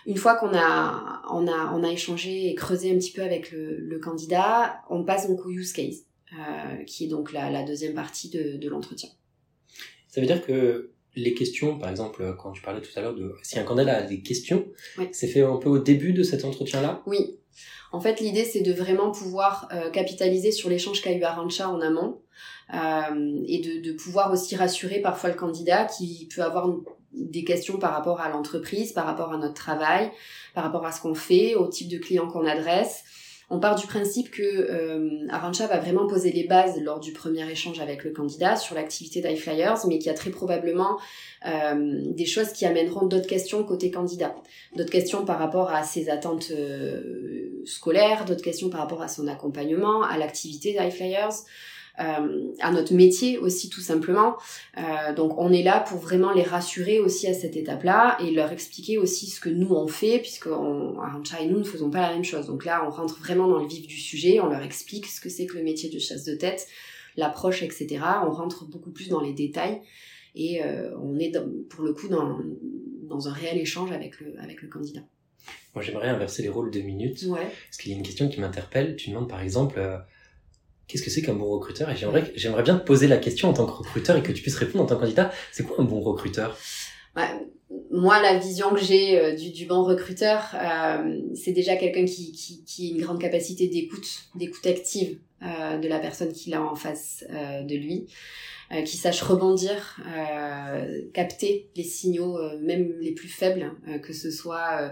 [0.07, 3.51] une fois qu'on a, on a, on a échangé et creusé un petit peu avec
[3.53, 7.63] le, le candidat, on passe donc au use case, euh, qui est donc la, la
[7.63, 9.09] deuxième partie de, de l'entretien.
[10.09, 13.35] Ça veut dire que les questions, par exemple, quand tu parlais tout à l'heure de
[13.43, 14.67] si un candidat a des questions,
[15.13, 17.03] c'est fait un peu au début de cet entretien-là?
[17.07, 17.39] Oui,
[17.95, 21.81] En fait, l'idée, c'est de vraiment pouvoir euh, capitaliser sur l'échange qu'a eu Arancha en
[21.81, 22.23] amont
[22.73, 26.73] euh, et de, de, pouvoir aussi rassurer parfois le candidat qui peut avoir
[27.13, 30.11] des questions par rapport à l'entreprise, par rapport à notre travail,
[30.55, 33.05] par rapport à ce qu'on fait, au type de client qu'on adresse.
[33.51, 37.49] On part du principe que euh, Arancha va vraiment poser les bases lors du premier
[37.51, 40.99] échange avec le candidat sur l'activité d'iFlyers, mais qu'il y a très probablement
[41.47, 44.35] euh, des choses qui amèneront d'autres questions côté candidat.
[44.77, 49.29] D'autres questions par rapport à ses attentes euh, scolaires, d'autres questions par rapport à son
[49.29, 51.45] accompagnement, à l'activité d'iFlyers.
[52.01, 54.37] Euh, à notre métier aussi tout simplement.
[54.79, 58.51] Euh, donc on est là pour vraiment les rassurer aussi à cette étape-là et leur
[58.51, 62.01] expliquer aussi ce que nous on fait puisque on, Rancha et nous ne faisons pas
[62.01, 62.49] la même chose.
[62.49, 65.29] Donc là on rentre vraiment dans le vif du sujet, on leur explique ce que
[65.29, 66.67] c'est que le métier de chasse de tête,
[67.17, 68.01] l'approche, etc.
[68.27, 69.81] On rentre beaucoup plus dans les détails
[70.35, 71.33] et euh, on est
[71.69, 72.41] pour le coup dans,
[73.05, 75.03] dans un réel échange avec le, avec le candidat.
[75.77, 77.23] Moi j'aimerais inverser les rôles deux minutes.
[77.29, 77.47] Ouais.
[77.69, 78.97] Parce qu'il y a une question qui m'interpelle.
[78.97, 79.79] Tu demandes par exemple
[80.87, 81.91] qu'est-ce que c'est qu'un bon recruteur?
[81.91, 84.43] Et j'aimerais, j'aimerais bien te poser la question en tant que recruteur et que tu
[84.43, 85.33] puisses répondre en tant que candidat.
[85.53, 86.57] C'est quoi un bon recruteur?
[87.91, 92.95] Moi, la vision que j'ai euh, du, bon recruteur, euh, c'est déjà quelqu'un qui, a
[92.95, 97.63] une grande capacité d'écoute, d'écoute active euh, de la personne qu'il a en face euh,
[97.63, 98.07] de lui.
[98.73, 100.01] Euh, qui sache rebondir,
[101.13, 103.71] capter les signaux, même les plus faibles,
[104.03, 104.91] que ce soit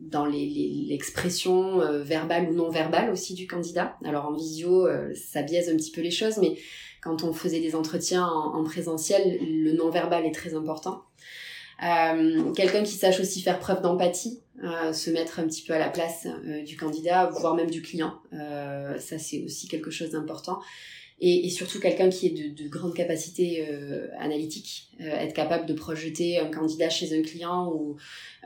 [0.00, 3.96] dans l'expression verbale ou non verbale aussi du candidat.
[4.04, 6.58] Alors en visio, ça biaise un petit peu les choses, mais
[7.00, 11.04] quand on faisait des entretiens en, en présentiel, le non verbal est très important.
[11.78, 15.88] Quelqu'un qui sache aussi faire preuve d'empathie, euh, se mettre un petit peu à la
[15.88, 18.20] place euh, du candidat, voire même du client.
[18.32, 20.60] ça, c'est aussi quelque chose d'important
[21.18, 25.72] et, surtout quelqu'un qui est de, de grande capacité euh, analytique, euh, être capable de
[25.72, 27.96] projeter un candidat chez un client ou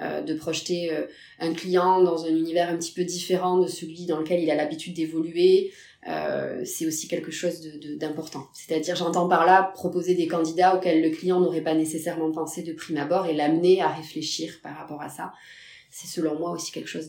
[0.00, 1.06] euh, de projeter euh,
[1.40, 4.54] un client dans un univers un petit peu différent de celui dans lequel il a
[4.54, 5.72] l'habitude d'évoluer,
[6.64, 7.60] c'est aussi quelque chose
[7.98, 8.48] d'important.
[8.54, 12.72] C'est-à-dire, j'entends par là proposer des candidats auxquels le client n'aurait pas nécessairement pensé de
[12.72, 15.34] prime abord et l'amener à réfléchir par rapport à ça.
[15.90, 17.08] C'est selon moi aussi quelque chose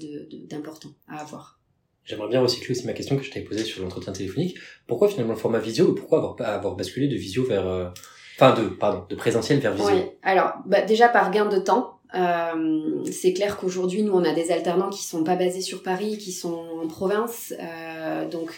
[0.49, 1.59] d'important à avoir.
[2.03, 4.57] J'aimerais bien recycler aussi ma question que je t'avais posée sur l'entretien téléphonique.
[4.87, 7.67] Pourquoi finalement le format visio et pourquoi avoir, avoir basculé de visio vers...
[7.67, 7.89] Euh,
[8.35, 10.17] enfin, de, pardon, de présentiel vers visio?
[10.23, 11.99] Alors bah, déjà par gain de temps.
[12.13, 16.17] Euh, c'est clair qu'aujourd'hui, nous, on a des alternants qui sont pas basés sur Paris,
[16.17, 17.53] qui sont en province.
[17.59, 18.51] Euh, donc,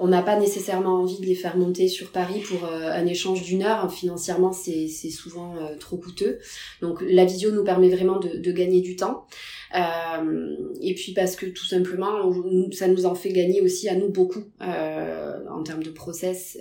[0.00, 3.42] on n'a pas nécessairement envie de les faire monter sur Paris pour euh, un échange
[3.42, 3.92] d'une heure.
[3.92, 6.38] Financièrement, c'est souvent euh, trop coûteux.
[6.80, 9.26] Donc la visio nous permet vraiment de, de gagner du temps.
[9.74, 12.32] Euh, et puis parce que tout simplement,
[12.72, 16.58] ça nous en fait gagner aussi à nous beaucoup euh, en termes de process.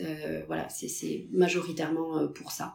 [0.47, 2.73] voilà, c'est majoritairement pour ça.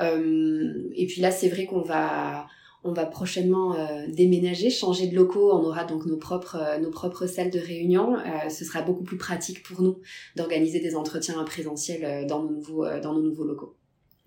[0.00, 2.46] et puis là, c'est vrai qu'on va
[2.86, 5.52] on va prochainement euh, déménager, changer de locaux.
[5.52, 8.16] On aura donc nos propres, euh, nos propres salles de réunion.
[8.16, 10.00] Euh, ce sera beaucoup plus pratique pour nous
[10.36, 13.76] d'organiser des entretiens en présentiel dans nos nouveaux, dans nos nouveaux locaux.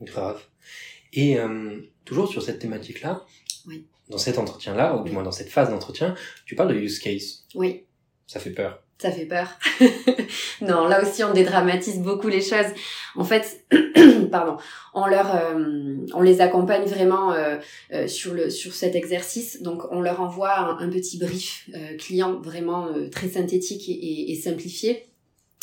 [0.02, 0.42] Grave.
[1.14, 1.38] Et
[2.06, 3.26] toujours sur cette thématique-là,
[3.68, 3.88] oui.
[4.10, 7.46] dans cet entretien-là, ou du moins dans cette phase d'entretien, tu parles de use case.
[7.56, 7.86] Oui.
[8.28, 8.84] Ça fait peur.
[9.00, 9.48] Ça fait peur.
[10.62, 12.68] non, là aussi on dédramatise beaucoup les choses.
[13.16, 13.66] En fait,
[14.30, 14.58] pardon,
[14.94, 17.58] on leur, euh, on les accompagne vraiment euh,
[17.94, 19.62] euh, sur le sur cet exercice.
[19.62, 25.06] Donc on leur envoie un, petit brief client vraiment très synthétique et, et, simplifié,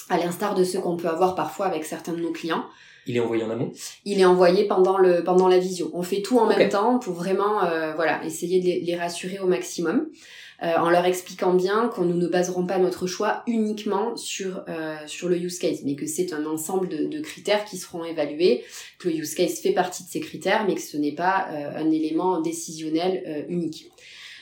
[0.08, 2.64] à l'instar de ce qu'on peut avoir parfois avec certains de nos clients.
[3.08, 3.72] Il est envoyé en amont?
[4.04, 5.90] Il est envoyé pendant le pendant la visio.
[5.94, 7.60] On fait tout en même temps pour vraiment
[7.96, 10.06] voilà essayer de les, les rassurer au maximum.
[10.62, 14.96] Euh, en leur expliquant bien qu'on nous ne baserons pas notre choix uniquement sur euh,
[15.06, 18.64] sur le use case, mais que c'est un ensemble de, de, critères qui seront évalués,
[18.98, 21.76] que le use case fait partie de ces critères, mais que ce n'est pas euh,
[21.76, 23.90] un élément décisionnel unique.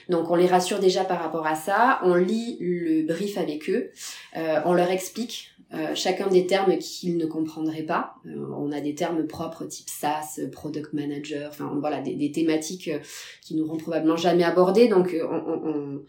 [0.09, 3.91] Donc on les rassure déjà par rapport à ça, on lit le brief avec eux,
[4.37, 8.15] on leur explique euh, chacun des termes qu'ils ne comprendraient pas.
[8.27, 12.99] Euh, on a des termes propres type SaaS, Product Manager, enfin voilà, des, thématiques euh,
[13.43, 14.89] qui n'auront probablement jamais abordées.
[14.89, 16.03] Donc on, on,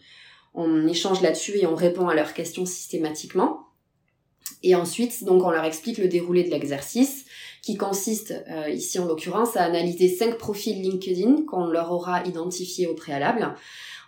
[0.54, 3.64] on échange là-dessus et on répond à leurs questions systématiquement.
[4.62, 7.24] Et ensuite, donc, on leur explique le déroulé de l'exercice,
[7.62, 8.32] qui consiste,
[8.68, 13.54] ici en l'occurrence, à analyser cinq profils LinkedIn qu'on leur aura identifiés au préalable.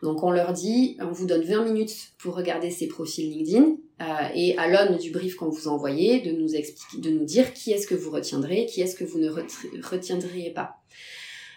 [0.03, 4.05] Donc, on leur dit, on vous donne 20 minutes pour regarder ces profils LinkedIn, euh,
[4.35, 7.53] et à l'aune du brief qu'on vous a envoyé, de nous expliquer, de nous dire
[7.53, 10.77] qui est-ce que vous retiendrez, qui est-ce que vous ne retiendriez pas.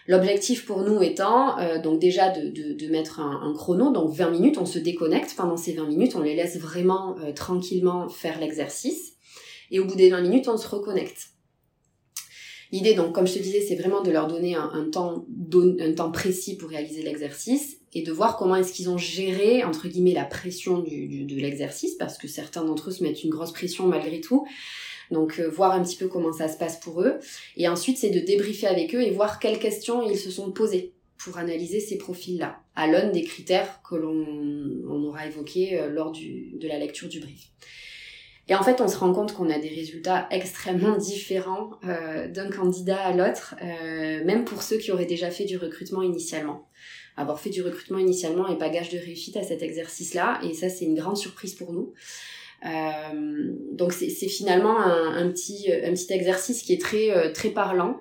[0.08, 4.12] L'objectif pour nous étant euh, donc déjà de, de, de mettre un, un, chrono, donc
[4.12, 8.08] 20 minutes, on se déconnecte pendant ces 20 minutes, on les laisse vraiment euh, tranquillement
[8.08, 9.12] faire l'exercice,
[9.70, 11.28] et au bout des 20 minutes, on se reconnecte.
[12.72, 15.26] L'idée, donc, comme je te disais, c'est vraiment de leur donner un, temps,
[15.78, 19.88] un temps précis pour réaliser l'exercice et de voir comment est-ce qu'ils ont géré, entre
[19.88, 23.52] guillemets, la pression du, de l'exercice, parce que certains d'entre eux se mettent une grosse
[23.52, 24.46] pression malgré tout.
[25.10, 27.18] Donc, euh, voir un petit peu comment ça se passe pour eux.
[27.56, 30.94] Et ensuite, c'est de débriefer avec eux et voir quelles questions ils se sont posées
[31.18, 36.52] pour analyser ces profils-là, à l'aune des critères que l'on aura évoqués euh, lors du,
[36.54, 37.50] de la lecture du brief.
[38.48, 42.50] Et en fait, on se rend compte qu'on a des résultats extrêmement différents euh, d'un
[42.50, 46.68] candidat à l'autre, même pour ceux qui auraient déjà fait du recrutement initialement.
[47.16, 50.68] Avoir fait du recrutement initialement est pas gage de réussite à cet exercice-là, et ça,
[50.68, 51.92] c'est une grande surprise pour nous.
[52.64, 57.50] Euh, donc, c'est finalement un, un, petit, un petit exercice qui est très, euh, très
[57.50, 58.00] parlant.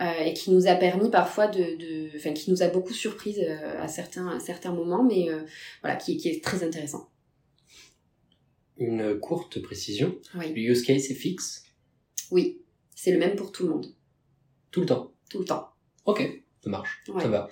[0.00, 3.40] Euh, et qui nous a permis parfois de, de, enfin qui nous a beaucoup surprise
[3.40, 5.26] euh, à certains à certains moments, mais
[5.82, 7.10] voilà, qui, qui est très intéressant
[8.76, 10.16] une courte précision.
[10.34, 11.64] Le use case est fixe?
[12.30, 12.62] Oui,
[12.94, 13.86] c'est le même pour tout le monde.
[14.70, 15.12] Tout le temps?
[15.28, 15.70] Tout le temps.
[16.04, 16.22] Ok,
[16.62, 17.50] ça marche, ça va.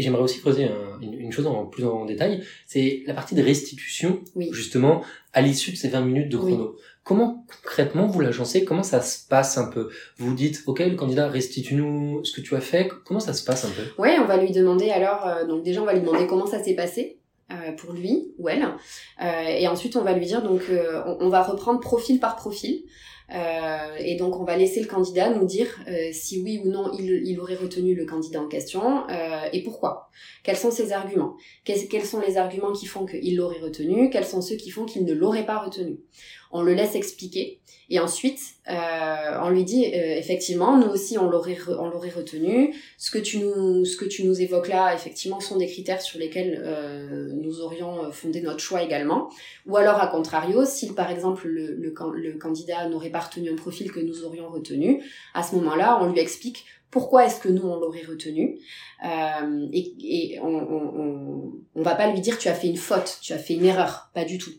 [0.00, 0.66] Et j'aimerais aussi creuser
[1.02, 5.02] une, chose en plus en détail, c'est la partie de restitution, justement,
[5.34, 6.76] à l'issue de ces 20 minutes de chrono.
[7.04, 8.64] Comment concrètement vous l'agencez?
[8.64, 9.90] Comment ça se passe un peu?
[10.16, 12.88] Vous dites, ok, le candidat, restitue-nous ce que tu as fait.
[13.04, 13.82] Comment ça se passe un peu?
[13.98, 16.62] Oui, on va lui demander alors, euh, donc déjà on va lui demander comment ça
[16.62, 17.18] s'est passé.
[17.52, 18.62] Euh, pour lui ou elle.
[19.20, 20.62] Euh, et ensuite, on va lui dire, donc,
[21.18, 22.84] on, va reprendre profil par profil.
[23.32, 25.68] Et donc, on va laisser le candidat nous dire
[26.12, 29.06] si oui ou non il, aurait retenu le candidat en question
[29.52, 30.10] et pourquoi?
[30.42, 31.36] Quels sont ses arguments?
[31.64, 34.10] Quels, sont les arguments qui font qu'il l'aurait retenu?
[34.10, 35.98] Quels sont ceux qui font qu'il ne l'aurait pas retenu?
[36.50, 37.60] On le laisse expliquer.
[37.92, 42.74] Et ensuite, euh, on lui dit euh, effectivement, nous aussi on l'aurait on l'aurait retenu.
[42.98, 46.18] Ce que tu nous ce que tu nous évoques là, effectivement, sont des critères sur
[46.18, 49.28] lesquels euh, nous aurions fondé notre choix également.
[49.66, 53.56] Ou alors à contrario, si par exemple le, le, le candidat n'aurait pas retenu un
[53.56, 55.02] profil que nous aurions retenu,
[55.34, 58.58] à ce moment-là, on lui explique pourquoi est-ce que nous on l'aurait retenu
[59.04, 62.76] euh, et, et on, on, on, on, va pas lui dire tu as fait une
[62.76, 64.52] faute, tu as fait une erreur, pas du tout.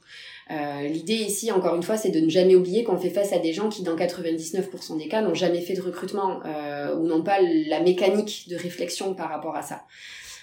[0.49, 3.39] Euh, l'idée ici, encore une fois, c'est de ne jamais oublier qu'on fait face à
[3.39, 7.23] des gens qui, dans 99% des cas, n'ont jamais fait de recrutement euh, ou n'ont
[7.23, 9.85] pas la mécanique de réflexion par rapport à ça.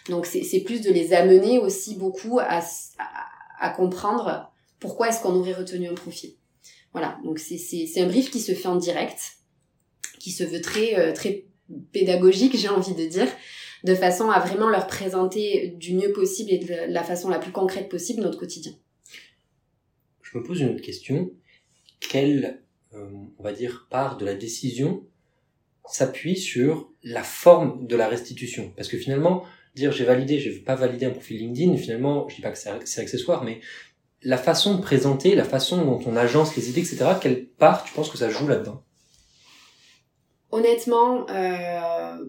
[0.09, 2.61] Donc c'est plus de les amener aussi beaucoup à,
[3.61, 6.31] à, comprendre pourquoi est-ce qu'on aurait retenu un profil.
[6.93, 9.33] Voilà, donc c'est un brief qui se fait en direct,
[10.19, 11.45] qui se veut très, euh, très
[11.93, 13.29] pédagogique, j'ai envie de dire,
[13.85, 17.53] de façon à vraiment leur présenter du mieux possible et de la façon la plus
[17.53, 18.73] concrète possible notre quotidien
[20.31, 21.31] je me pose une autre question.
[22.01, 22.63] Quelle,
[22.95, 23.11] euh,
[23.91, 25.07] part de la décision
[25.91, 28.73] s'appuie sur la forme de la restitution?
[28.77, 32.37] Parce que finalement, dire j'ai validé, je vais pas valider un profil LinkedIn, finalement, je
[32.37, 33.61] dis pas que c'est accessoire, mais
[34.23, 37.93] la façon de présenter, la façon dont on agence les idées, etc., quelle part tu
[37.95, 38.83] penses que ça joue là-dedans?
[40.51, 42.25] Honnêtement, euh,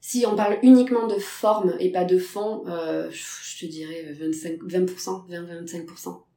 [0.00, 4.62] si on parle uniquement de forme et pas de fond, euh, je te dirais 25,
[4.62, 6.29] 20%, 20-25%.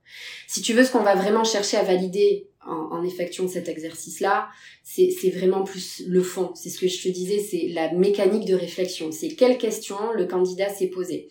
[0.48, 4.48] Si tu veux, ce qu'on va vraiment chercher à valider en, effectuant cet exercice-là,
[4.84, 6.52] c'est vraiment plus le fond.
[6.56, 9.12] C'est ce que je te disais, c'est la mécanique de réflexion.
[9.12, 11.28] C'est quelles questions le candidat s'est posé.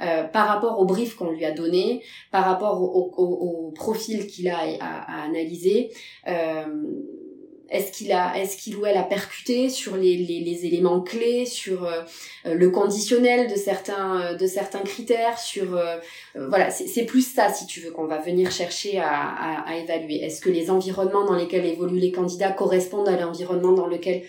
[0.00, 4.58] Euh, par rapport au brief qu'on lui a donné, par rapport au, profil qu'il a
[4.80, 5.90] à, à analyser,
[6.26, 6.64] euh,
[7.70, 11.84] est-ce qu'il a, est-ce qu'il ou elle a percuté sur les, les, éléments clés, sur
[11.84, 12.02] euh,
[12.46, 15.80] euh, le conditionnel de certains, euh, de certains critères, sur
[16.34, 20.22] voilà, c'est plus ça si tu veux qu'on va venir chercher à, à, à évaluer.
[20.22, 24.22] Est-ce que les environnements dans lesquels évoluent les candidats correspondent à l'environnement dans lequel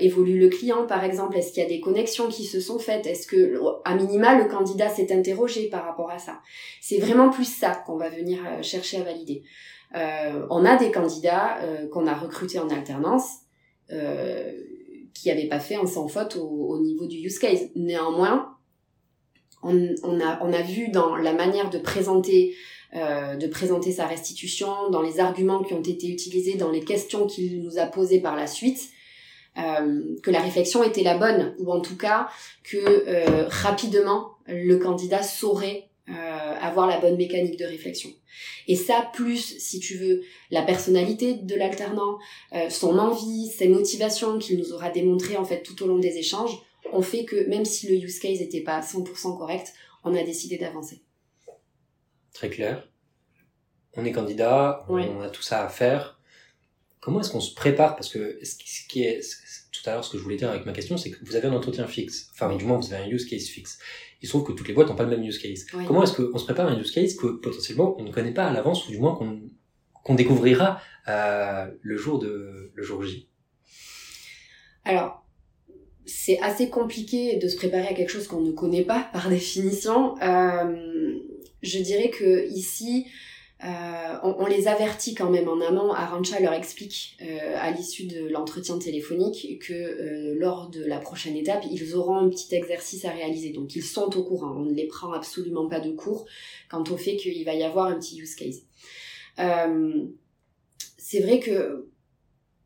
[0.00, 1.36] évolue le client, par exemple?
[1.36, 3.06] Est-ce qu'il y a des connexions qui se sont faites?
[3.06, 6.40] Est-ce que, à minima, le candidat s'est interrogé par rapport à ça?
[6.80, 9.42] C'est vraiment plus ça qu'on va venir chercher à valider.
[9.94, 13.28] Euh, on a des candidats euh, qu'on a recrutés en alternance
[13.92, 14.52] euh,
[15.14, 17.68] qui n'avaient pas fait un sans faute au, niveau du use case.
[17.76, 18.56] Néanmoins,
[19.62, 22.54] on, a, vu dans la manière de présenter
[22.92, 27.62] de présenter sa restitution, dans les arguments qui ont été utilisés, dans les questions qu'il
[27.62, 28.88] nous a posées par la suite,
[29.54, 32.28] que la réflexion était la bonne, ou en tout cas
[32.62, 35.85] que rapidement le candidat saurait
[36.60, 38.10] avoir la bonne mécanique de réflexion.
[38.68, 42.18] Et ça, plus, si tu veux, la personnalité de l'alternant,
[42.54, 46.18] euh, son envie, ses motivations qu'il nous aura démontré en fait tout au long des
[46.18, 46.58] échanges,
[46.92, 49.72] ont fait que même si le use case n'était pas 100% correct,
[50.04, 51.02] on a décidé d'avancer.
[52.32, 52.88] Très clair.
[53.94, 56.20] On est candidat, on a tout ça à faire.
[57.00, 57.96] Comment est-ce qu'on se prépare?
[57.96, 58.56] Parce que ce
[58.88, 59.20] qui est
[59.72, 61.46] tout à l'heure, ce que je voulais dire avec ma question, c'est que vous avez
[61.48, 62.30] un entretien fixe.
[62.32, 63.78] Enfin, du moins, vous avez un use case fixe
[64.22, 65.66] il se trouve que toutes les boîtes n'ont pas le même use case.
[65.86, 68.46] Comment est-ce qu'on se prépare à un use case que potentiellement on ne connaît pas
[68.46, 69.40] à l'avance ou du moins qu'on
[70.02, 73.28] qu'on découvrira euh, le jour de le jour J?
[74.84, 75.26] Alors,
[76.04, 80.14] c'est assez compliqué de se préparer à quelque chose qu'on ne connaît pas par définition.
[80.22, 81.18] Euh,
[81.62, 83.06] je dirais que ici,
[83.64, 85.92] euh, on, les avertit quand même en amont.
[85.92, 91.36] Arancha leur explique euh, à l'issue de l'entretien téléphonique que euh, lors de la prochaine
[91.36, 93.52] étape, ils auront un petit exercice à réaliser.
[93.52, 94.54] Donc ils sont au courant.
[94.56, 96.26] On ne les prend absolument pas de cours
[96.70, 98.62] quant au fait qu'il va y avoir un petit use case.
[100.98, 101.88] c'est vrai que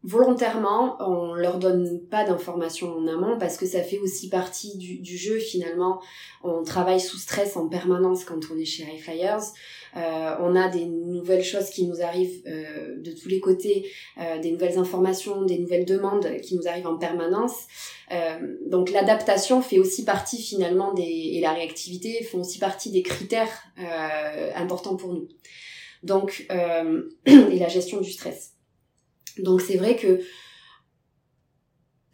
[0.02, 5.16] volontairement, on leur donne pas d'informations en amont parce que ça fait aussi partie du,
[5.16, 6.00] jeu finalement.
[6.42, 9.52] On travaille sous stress en permanence quand on est chez Highflyers.
[9.96, 14.38] Euh, on a des nouvelles choses qui nous arrivent euh, de tous les côtés, euh,
[14.38, 17.66] des nouvelles informations, des nouvelles demandes qui nous arrivent en permanence.
[18.12, 23.02] Euh, donc l'adaptation fait aussi partie finalement des et la réactivité font aussi partie des
[23.02, 23.64] critères
[24.54, 25.28] importants pour nous.
[26.02, 26.46] Donc
[27.26, 28.52] et la gestion du stress.
[29.38, 30.20] Donc c'est vrai que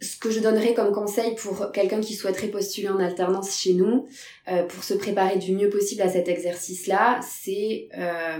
[0.01, 4.07] ce que je donnerais comme conseil pour quelqu'un qui souhaiterait postuler en alternance chez nous,
[4.47, 8.39] euh, pour se préparer du mieux possible à cet exercice-là, c'est euh,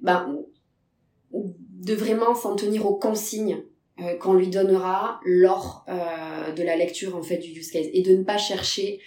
[0.00, 0.38] ben,
[1.32, 3.64] de vraiment s'en tenir aux consignes
[4.00, 8.14] euh, qu'on lui donnera lors de la lecture en fait du use case et de
[8.14, 9.00] ne pas chercher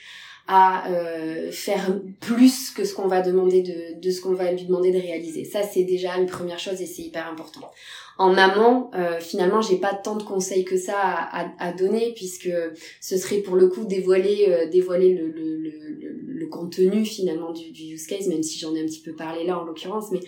[0.48, 0.86] à
[1.52, 5.00] faire plus que ce qu'on va demander de, de ce qu'on va lui demander de
[5.00, 5.44] réaliser.
[5.44, 7.72] Ça c'est déjà une première chose et c'est hyper important
[8.18, 12.50] en amont, euh, finalement, j'ai pas tant de conseils que ça à, à, donner puisque
[13.02, 17.72] ce serait pour le coup dévoiler, euh, dévoiler le, le, le, le, contenu finalement du,
[17.72, 20.12] du, use case, même si j'en ai un petit peu parlé là en l'occurrence.
[20.12, 20.20] Mais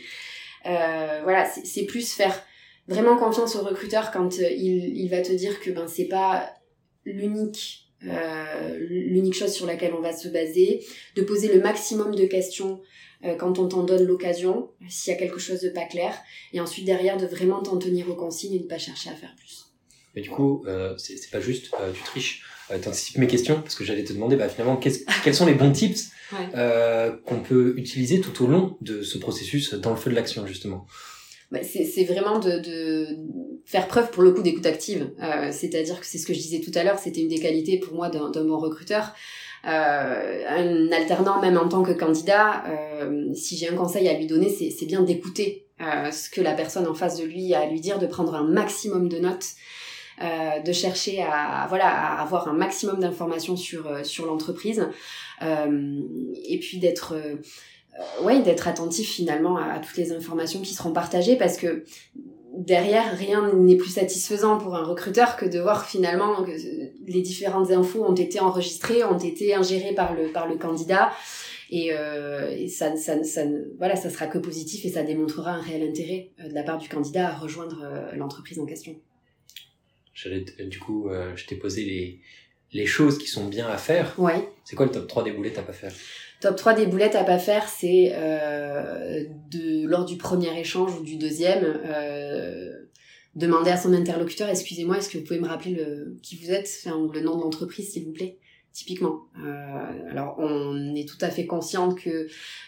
[0.65, 2.43] euh, voilà, c'est plus faire
[2.89, 6.49] vraiment confiance au recruteur quand euh, il, il va te dire que ben c'est pas
[7.05, 10.85] l'unique euh, l'unique chose sur laquelle on va se baser,
[11.15, 12.81] de poser le maximum de questions
[13.25, 16.15] euh, quand on t'en donne l'occasion, s'il y a quelque chose de pas clair,
[16.53, 19.35] et ensuite derrière de vraiment t'en tenir aux consignes et de pas chercher à faire
[19.35, 19.65] plus.
[20.15, 22.43] Mais du coup, euh, c'est pas juste, euh, tu triches,
[22.81, 24.77] t'anticipes mes questions, parce que j'allais te demander bah, finalement
[25.23, 29.91] quels sont les bons tips qu'on peut utiliser tout au long de ce processus dans
[29.91, 30.85] le feu de l'action justement?
[31.51, 33.07] Bah, c'est vraiment de, de,
[33.65, 35.11] faire preuve pour le coup d'écoute active.
[35.21, 37.79] Euh, C'est-à-dire que c'est ce que je disais tout à l'heure, c'était une des qualités
[37.79, 39.13] pour moi d'un bon recruteur.
[39.65, 44.27] Euh, un alternant, même en tant que candidat, euh, si j'ai un conseil à lui
[44.27, 47.65] donner, c'est bien d'écouter euh, ce que la personne en face de lui a à
[47.65, 49.47] lui dire, de prendre un maximum de notes,
[50.21, 54.87] euh, de chercher à, voilà à avoir un maximum d'informations sur euh, sur l'entreprise,
[55.41, 57.13] et puis d'être
[58.23, 61.83] ouais d'être attentif finalement à, à, toutes les informations qui seront partagées parce que
[62.57, 67.71] derrière, rien n'est plus satisfaisant pour un recruteur que de voir finalement que les différentes
[67.71, 71.11] infos ont été enregistrées, ont été ingérées par le, par le candidat.
[71.69, 73.43] Et, euh, ça, ça, ça,
[73.77, 76.77] voilà, ça sera que positif et ça démontrera un réel intérêt euh, de la part
[76.77, 78.95] du candidat à rejoindre euh, l'entreprise en question.
[80.65, 82.19] Du coup, je t'ai posé les,
[82.73, 84.19] les choses qui sont bien à faire.
[84.19, 84.49] Ouais.
[84.63, 85.93] C'est quoi le top 3 des boulettes à pas faire
[86.39, 91.03] Top 3 des boulettes à pas faire, c'est euh, de lors du premier échange ou
[91.03, 92.73] du deuxième, euh,
[93.35, 96.69] demander à son interlocuteur, excusez-moi, est-ce que vous pouvez me rappeler le, qui vous êtes,
[96.85, 98.37] enfin, le nom de l'entreprise, s'il vous plaît
[98.77, 99.21] typiquement.
[99.43, 102.27] Euh, alors on est tout à fait conscient que,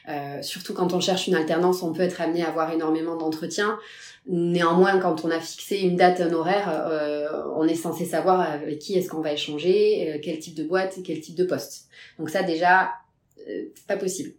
[0.10, 3.78] euh, surtout quand on cherche une alternance, on peut être amené à avoir énormément d'entretiens.
[4.26, 8.80] Néanmoins, quand on a fixé une date, un horaire, euh, on est censé savoir avec
[8.80, 11.90] qui est-ce qu'on va échanger, euh, quel type de boîte, quel type de poste.
[12.18, 12.90] Donc ça déjà,
[13.88, 14.34] pas possible.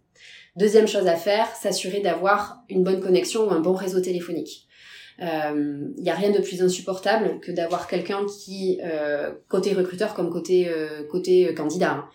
[0.55, 4.67] Deuxième chose à faire, s'assurer d'avoir une bonne connexion ou un bon réseau téléphonique.
[5.19, 10.13] Il euh, n'y a rien de plus insupportable que d'avoir quelqu'un qui, euh, côté recruteur
[10.13, 10.69] comme côté,
[11.09, 12.05] côté candidat, hein.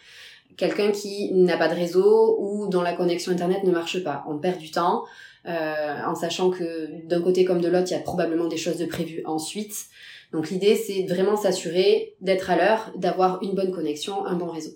[0.56, 4.24] quelqu'un qui n'a pas de réseau ou dont la connexion Internet ne marche pas.
[4.28, 5.04] On perd du temps
[5.44, 8.86] en sachant que d'un côté comme de l'autre, il y a probablement des choses de
[8.86, 9.86] prévues ensuite.
[10.32, 14.72] Donc l'idée, c'est vraiment s'assurer d'être à l'heure, d'avoir une bonne connexion, un bon réseau.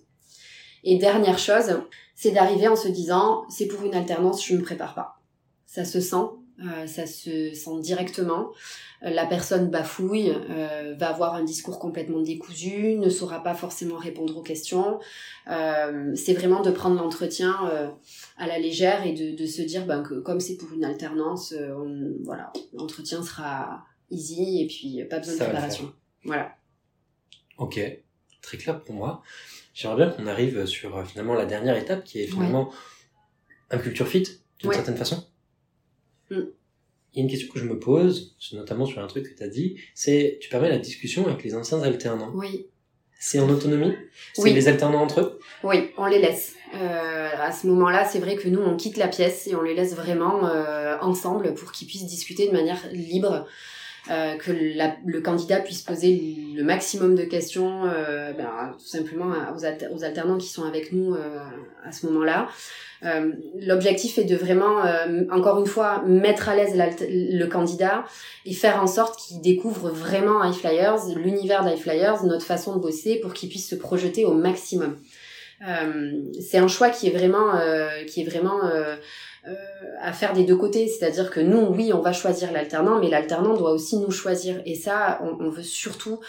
[0.85, 1.81] Et dernière chose,
[2.15, 5.21] c'est d'arriver en se disant, c'est pour une alternance, je me prépare pas.
[5.67, 6.17] Ça se sent,
[6.63, 8.51] euh, ça se sent directement.
[9.03, 13.97] Euh, la personne bafouille, euh, va avoir un discours complètement décousu, ne saura pas forcément
[13.97, 14.99] répondre aux questions.
[15.47, 17.55] c'est vraiment de prendre l'entretien
[18.37, 21.55] à la légère et de, de se dire ben, que comme c'est pour une alternance,
[22.25, 25.93] voilà, l'entretien sera easy et puis pas besoin de préparation.
[26.25, 26.55] Voilà.
[27.59, 27.81] Ok,
[28.43, 29.23] très clair pour moi.
[29.81, 32.71] J'aimerais bien qu'on arrive sur euh, finalement la dernière étape qui est finalement
[33.71, 34.29] un culture fit
[34.59, 35.25] d'une certaine façon.
[36.29, 36.41] Mm.
[37.15, 39.43] Il y a une question que je me pose, notamment sur un truc que tu
[39.43, 42.31] as dit, c'est tu permets la discussion avec les anciens alternants.
[42.35, 42.67] Oui.
[43.19, 43.95] C'est en autonomie?
[44.35, 45.39] C'est les alternants entre eux?
[45.65, 46.57] Oui, on les laisse.
[46.75, 49.75] Euh, à ce moment-là, c'est vrai que nous, on quitte la pièce et on les
[49.75, 53.47] laisse vraiment euh, ensemble pour qu'ils puissent discuter de manière libre
[54.11, 59.95] euh, que le candidat puisse poser le maximum de questions, euh, ben, tout simplement aux,
[59.95, 61.39] aux, alternants qui sont avec nous euh,
[61.85, 62.49] à ce moment-là.
[63.05, 68.05] Euh, l'objectif est de vraiment, euh, encore une fois, mettre à l'aise le candidat
[68.47, 73.35] et faire en sorte qu'il découvre vraiment iFlyers, l'univers d'iFlyers, notre façon de bosser pour
[73.35, 74.99] qu'il puisse se projeter au maximum.
[76.41, 77.53] C'est un choix qui est vraiment,
[78.07, 78.61] qui est vraiment
[80.01, 83.57] à faire des deux côtés, c'est-à-dire que nous, oui, on va choisir l'alternant, mais l'alternant
[83.57, 84.61] doit aussi nous choisir.
[84.67, 86.21] Et ça, on, on veut surtout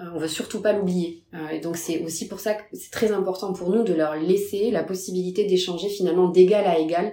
[0.00, 1.24] euh, on veut surtout pas l'oublier.
[1.34, 4.14] Euh, et donc c'est aussi pour ça que c'est très important pour nous de leur
[4.14, 7.12] laisser la possibilité d'échanger finalement d'égal à égal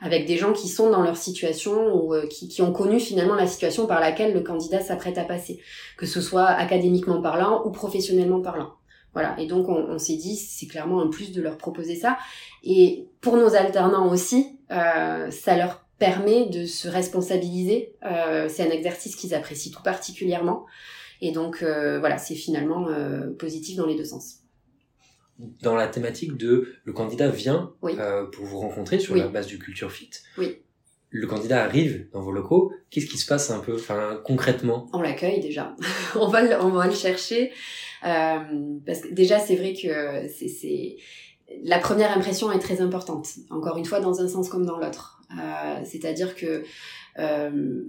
[0.00, 3.34] avec des gens qui sont dans leur situation ou euh, qui, qui, ont connu finalement
[3.34, 5.60] la situation par laquelle le candidat s'apprête à passer,
[5.96, 8.72] que ce soit académiquement parlant ou professionnellement parlant.
[9.12, 12.16] Voilà, et donc on, on s'est dit, c'est clairement un plus de leur proposer ça.
[12.64, 17.94] Et pour nos alternants aussi, euh, ça leur permet de se responsabiliser.
[18.04, 20.66] Euh, c'est un exercice qu'ils apprécient tout particulièrement.
[21.20, 22.88] Et donc euh, voilà, c'est finalement
[23.38, 24.40] positif dans les deux sens.
[25.62, 29.60] Dans la thématique de le candidat vient euh, pour vous rencontrer sur la base du
[29.60, 30.10] culture fit.
[30.38, 30.58] Oui.
[31.10, 32.72] Le candidat arrive dans vos locaux.
[32.90, 34.88] Qu'est-ce qui se passe un peu, enfin concrètement?
[34.92, 35.76] On l'accueille déjà.
[36.16, 37.52] on va le, on va le chercher
[38.02, 40.96] parce que déjà c'est vrai que c'est
[41.64, 43.28] la première impression est très importante.
[43.50, 45.20] Encore une fois, dans un sens comme dans l'autre.
[45.32, 46.64] Euh, C'est-à-dire que
[47.18, 47.82] euh,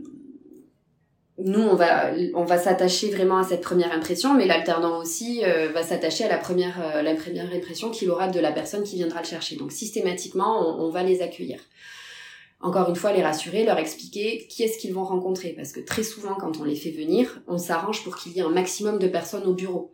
[1.39, 6.26] nous, on va, s'attacher vraiment à cette première impression, mais l'alternant aussi euh, va s'attacher
[6.26, 9.55] à la première, la première impression qu'il aura de la personne qui viendra le chercher.
[9.55, 11.59] Donc systématiquement, on, va les accueillir.
[12.61, 16.03] Encore une fois, les rassurer, leur expliquer qui est-ce qu'ils vont rencontrer, parce que très
[16.03, 19.07] souvent, quand on les fait venir, on s'arrange pour qu'il y ait un maximum de
[19.07, 19.93] personnes au bureau.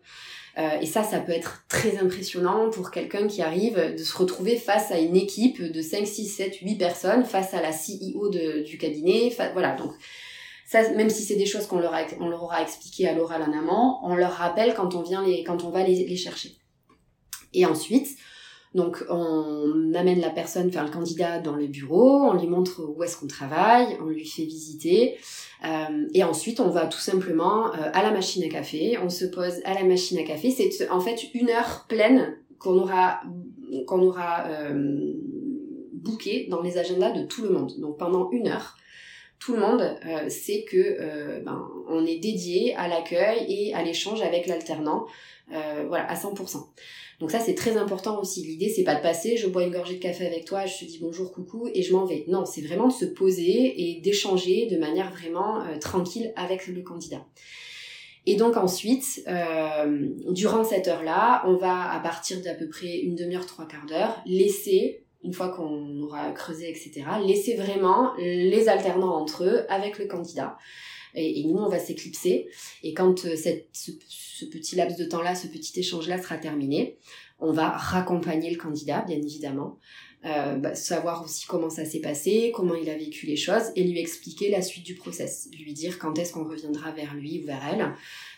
[0.59, 4.57] Euh, et ça, ça peut être très impressionnant pour quelqu'un qui arrive de se retrouver
[4.57, 8.63] face à une équipe de 5, 6, 7, 8 personnes, face à la CEO de,
[8.63, 9.33] du cabinet.
[9.53, 9.93] Voilà, donc
[10.65, 13.57] ça, même si c'est des choses qu'on leur, on leur aura expliqué à l'oral en
[13.57, 16.57] amont, on leur rappelle quand on vient les, quand on va les, les chercher.
[17.53, 18.17] Et ensuite,
[18.75, 23.01] donc on amène la personne, enfin le candidat dans le bureau, on lui montre où
[23.03, 25.17] est-ce qu'on travaille, on lui fait visiter,
[25.65, 29.25] euh, et ensuite on va tout simplement euh, à la machine à café, on se
[29.25, 30.51] pose à la machine à café.
[30.51, 33.21] C'est en fait une heure pleine qu'on aura
[33.87, 35.13] qu'on aura euh,
[35.93, 37.73] booké dans les agendas de tout le monde.
[37.79, 38.77] Donc pendant une heure,
[39.39, 39.83] tout le monde
[40.27, 45.05] sait que ben, on est dédié à l'accueil et à l'échange avec l'alternant,
[45.49, 46.65] voilà, à 100%.
[47.19, 48.45] Donc ça c'est très important aussi.
[48.45, 50.85] L'idée c'est pas de passer, je bois une gorgée de café avec toi, je te
[50.85, 52.23] dis bonjour, coucou et je m'en vais.
[52.27, 57.25] Non, c'est vraiment de se poser et d'échanger de manière vraiment tranquille avec le candidat.
[58.25, 59.25] Et donc ensuite,
[60.29, 64.21] durant cette heure-là, on va à partir d'à peu près une demi-heure, trois quarts d'heure,
[64.25, 70.05] laisser une fois qu'on aura creusé, etc., laisser vraiment les alternants entre eux avec le
[70.05, 70.57] candidat.
[71.15, 72.47] Et, nous, on va s'éclipser.
[72.83, 76.97] Et quand euh, cette, ce, petit laps de temps-là, ce petit échange-là sera terminé,
[77.39, 79.79] on va raccompagner le candidat, bien évidemment.
[80.25, 83.83] Euh, bah, savoir aussi comment ça s'est passé, comment il a vécu les choses, et
[83.85, 85.49] lui expliquer la suite du process.
[85.57, 87.93] Lui dire quand est-ce qu'on reviendra vers lui ou vers elle,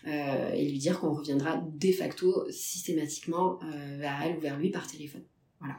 [0.07, 3.59] euh, et lui dire qu'on reviendra de facto systématiquement
[3.97, 5.23] vers elle ou vers lui par téléphone.
[5.59, 5.77] Voilà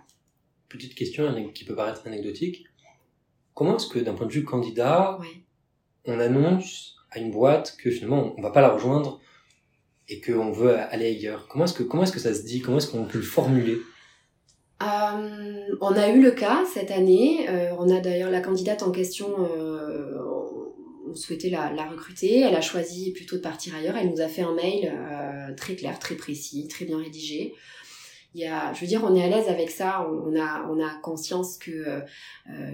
[0.73, 2.65] petite question qui peut paraître anecdotique.
[3.55, 5.19] Comment est-ce que d'un point de vue candidat,
[6.05, 9.21] on annonce à une boîte que finalement on va pas la rejoindre
[10.09, 12.61] et qu'on veut aller ailleurs Comment est-ce que comment est-ce que ça se dit?
[12.61, 13.79] Comment est-ce qu'on peut le formuler?
[14.83, 17.49] Euh, On a eu le cas cette année.
[17.49, 19.29] Euh, on a d'ailleurs la candidate en question.
[19.39, 20.19] Euh,
[21.09, 22.41] on souhaitait la, la, recruter.
[22.41, 23.97] Elle a choisi plutôt de partir ailleurs.
[23.97, 24.93] Elle nous a fait un mail
[25.57, 27.55] très clair, très précis, très bien rédigé
[28.35, 30.09] il y a, je veux dire, on est à l'aise avec ça.
[30.09, 32.03] On, a, on a conscience que euh,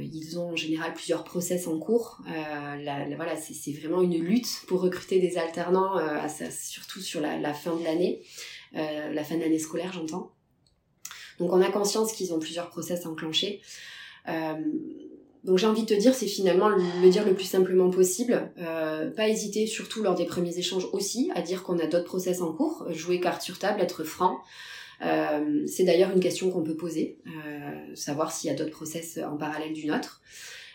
[0.00, 2.20] ils ont en général plusieurs process en cours.
[2.28, 6.18] Euh, la, voilà, c'est vraiment une lutte pour recruter des alternants, euh,
[6.50, 8.22] surtout sur la, fin de l'année,
[8.76, 10.32] euh, la fin de l'année scolaire, j'entends.
[11.38, 13.60] Donc, on a conscience qu'ils ont plusieurs process enclenchés.
[14.28, 14.54] Euh,
[15.44, 18.52] donc j'ai envie de te dire, c'est finalement le, dire le plus simplement possible.
[18.58, 22.42] Euh, pas hésiter, surtout lors des premiers échanges aussi, à dire qu'on a d'autres process
[22.42, 22.86] en cours.
[22.90, 24.40] Jouer carte sur table, être franc.
[25.02, 29.18] Euh, c'est d'ailleurs une question qu'on peut poser, euh, savoir s'il y a d'autres process
[29.18, 30.22] en parallèle du nôtre.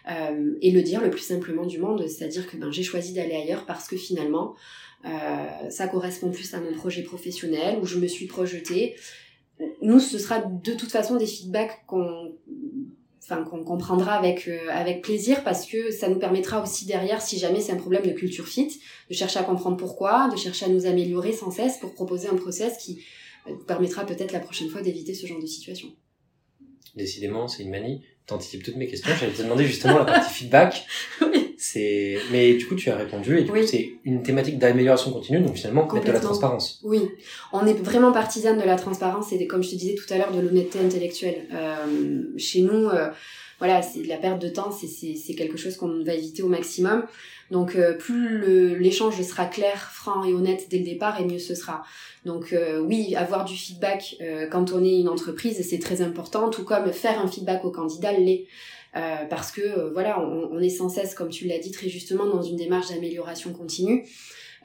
[0.09, 3.35] Euh, et le dire le plus simplement du monde, c'est-à-dire que ben, j'ai choisi d'aller
[3.35, 4.55] ailleurs parce que finalement,
[5.69, 8.95] ça correspond plus à mon projet professionnel, où je me suis projetée.
[9.81, 12.31] Nous, ce sera de toute façon des feedbacks qu'on
[13.21, 17.59] enfin qu'on comprendra avec avec plaisir parce que ça nous permettra aussi derrière si jamais
[17.59, 20.85] c'est un problème de culture fit de chercher à comprendre pourquoi de chercher à nous
[20.85, 23.03] améliorer sans cesse pour proposer un process qui
[23.67, 25.89] permettra peut-être la prochaine fois d'éviter ce genre de situation.
[26.95, 28.01] Décidément, c'est une manie.
[28.25, 29.11] T'anticipes toutes mes questions.
[29.19, 30.85] J'allais te demander justement la partie feedback.
[31.21, 31.53] Oui.
[31.57, 35.39] C'est, mais du coup, tu as répondu et du coup, c'est une thématique d'amélioration continue,
[35.39, 36.81] donc finalement, mettre de la transparence.
[36.83, 37.07] Oui,
[37.53, 40.33] on est vraiment partisane de la transparence et comme je te disais tout à l'heure,
[40.33, 41.47] de l'honnêteté intellectuelle.
[41.53, 43.09] Euh, chez nous, euh,
[43.59, 47.05] voilà, c'est la perte de temps, c'est quelque chose qu'on va éviter au maximum.
[47.49, 51.55] Donc, euh, plus l'échange sera clair, franc et honnête dès le départ, et mieux ce
[51.55, 51.83] sera.
[52.25, 56.49] Donc, euh, oui, avoir du feedback euh, quand on est une entreprise, c'est très important,
[56.49, 58.47] tout comme faire un feedback au candidat l'est.
[58.95, 62.43] Euh, parce que voilà, on, est sans cesse, comme tu l'as dit très justement, dans
[62.43, 64.05] une démarche d'amélioration continue.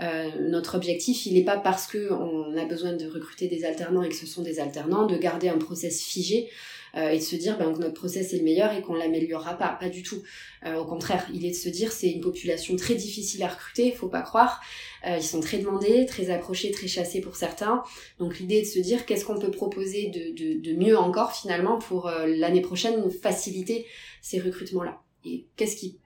[0.01, 4.03] Euh, notre objectif, il n'est pas parce que on a besoin de recruter des alternants
[4.03, 6.49] et que ce sont des alternants, de garder un process figé
[6.97, 9.55] euh, et de se dire ben, que notre process est le meilleur et qu'on l'améliorera
[9.55, 9.77] pas.
[9.81, 10.23] Pas du tout.
[10.65, 13.93] Euh, au contraire, il est de se dire c'est une population très difficile à recruter,
[13.93, 14.61] faut pas croire.
[15.07, 17.83] Euh, ils sont très demandés, très approchés, très chassés pour certains.
[18.19, 21.33] Donc l'idée est de se dire qu'est-ce qu'on peut proposer de, de, de, mieux encore
[21.33, 23.87] finalement pour l'année prochaine faciliter
[24.23, 25.01] ces recrutements-là?
[25.25, 25.99] Et qu'est-ce qui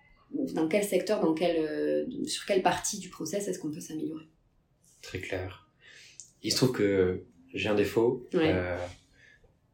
[0.54, 4.28] dans quel secteur, dans quel, sur quelle partie du process est-ce qu'on peut s'améliorer?
[5.02, 5.68] Très clair.
[6.42, 7.24] Il se trouve que
[7.54, 8.26] j'ai un défaut.
[8.34, 8.76] Euh,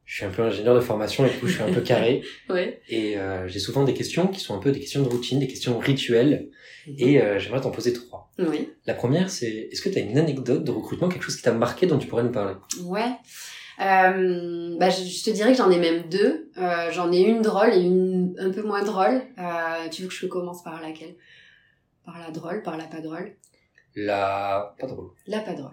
[0.05, 2.23] je suis un peu ingénieur de formation et du coup je suis un peu carré.
[2.49, 2.81] ouais.
[2.89, 5.47] Et euh, j'ai souvent des questions qui sont un peu des questions de routine, des
[5.47, 6.49] questions rituelles.
[6.87, 6.95] Mhm.
[6.97, 8.31] Et euh, j'aimerais t'en poser trois.
[8.39, 8.69] Oui.
[8.85, 11.53] La première, c'est est-ce que tu as une anecdote de recrutement, quelque chose qui t'a
[11.53, 12.55] marqué dont tu pourrais nous parler?
[12.83, 13.11] Ouais.
[13.79, 16.51] Euh, bah, je, je, te dirais que j'en ai même deux.
[16.57, 19.21] Euh, j'en ai une drôle et une un peu moins drôle.
[19.37, 21.15] Euh, tu veux que je commence par laquelle?
[22.05, 23.35] Par la drôle, par la pas drôle?
[23.95, 25.11] La pas drôle.
[25.27, 25.71] La pas drôle.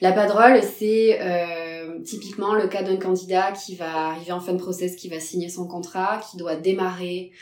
[0.00, 4.52] La pas drôle, c'est euh, typiquement le cas d'un candidat qui va arriver en fin
[4.52, 7.32] de process, qui va signer son contrat, qui doit démarrer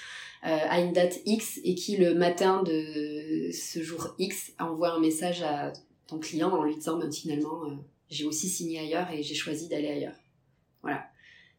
[0.47, 5.01] euh, à une date X et qui le matin de ce jour X envoie un
[5.01, 5.73] message à
[6.07, 7.75] ton client en lui disant ben, finalement euh,
[8.11, 10.17] j'ai aussi signé ailleurs et j'ai choisi d'aller ailleurs.
[10.83, 11.05] Voilà.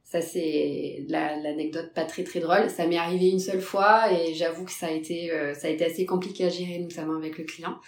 [0.03, 2.69] Ça c'est l'anecdote pas très très drôle.
[2.69, 5.83] Ça m'est arrivé une seule fois et j'avoue que ça a été ça a été
[5.83, 7.79] assez compliqué à gérer notamment avec le client.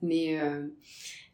[0.00, 0.40] Mais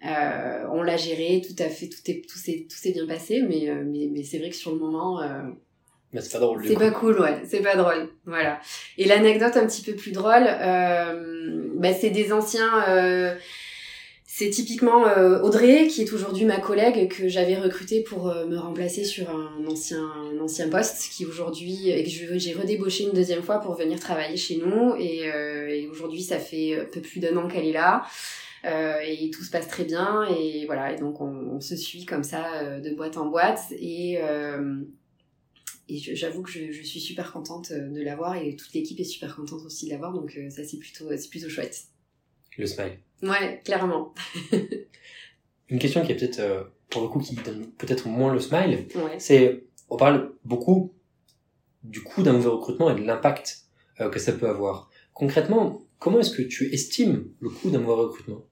[0.05, 3.43] euh, on l'a géré, tout à fait, tout est, tout s'est, tout s'est bien passé,
[3.43, 5.43] mais, euh, mais, mais c'est vrai que sur le moment, euh,
[6.13, 6.65] mais c'est pas drôle.
[6.67, 8.61] C'est pas cool, ouais, c'est pas drôle, voilà.
[8.99, 13.37] Et l'anecdote un petit peu plus drôle, euh, bah, c'est des anciens.
[14.27, 15.05] Euh, c'est typiquement
[15.43, 20.05] Audrey, qui est aujourd'hui ma collègue que j'avais recrutée pour me remplacer sur un ancien,
[20.41, 24.57] ancien poste, qui aujourd'hui et que j'ai redébauché une deuxième fois pour venir travailler chez
[24.57, 24.95] nous.
[24.99, 28.05] Et, et aujourd'hui, ça fait un peu plus d'un an qu'elle est là.
[28.67, 30.25] Euh, et tout se passe très bien.
[30.37, 30.93] Et voilà.
[30.93, 33.73] Et donc on, se suit comme ça euh, de boîte en boîte.
[33.73, 34.83] Et euh,
[35.89, 38.37] et j'avoue que je, je, suis super contente de l'avoir.
[38.37, 40.13] Et toute l'équipe est super contente aussi de l'avoir.
[40.13, 41.85] Donc ça c'est plutôt plutôt chouette.
[42.59, 44.15] Le smile ouais clairement
[45.69, 48.87] une question qui est peut-être pour le coup qui donne peut-être moins le smile
[49.19, 50.93] c'est on parle beaucoup
[51.83, 53.63] du coût d'un mauvais recrutement et de l'impact
[53.99, 58.45] que ça peut avoir concrètement comment est-ce que tu estimes le coût d'un mauvais recrutement?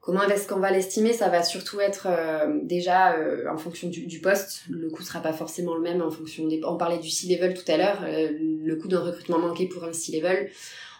[0.00, 1.12] Comment est-ce qu'on va l'estimer?
[1.12, 4.62] Ça va surtout être euh, déjà euh, en fonction du, du, poste.
[4.70, 6.62] Le coût sera pas forcément le même en fonction des.
[6.64, 7.98] On parlait du C-level tout à l'heure.
[8.04, 10.50] Euh, le coût d'un recrutement manqué pour un C-level,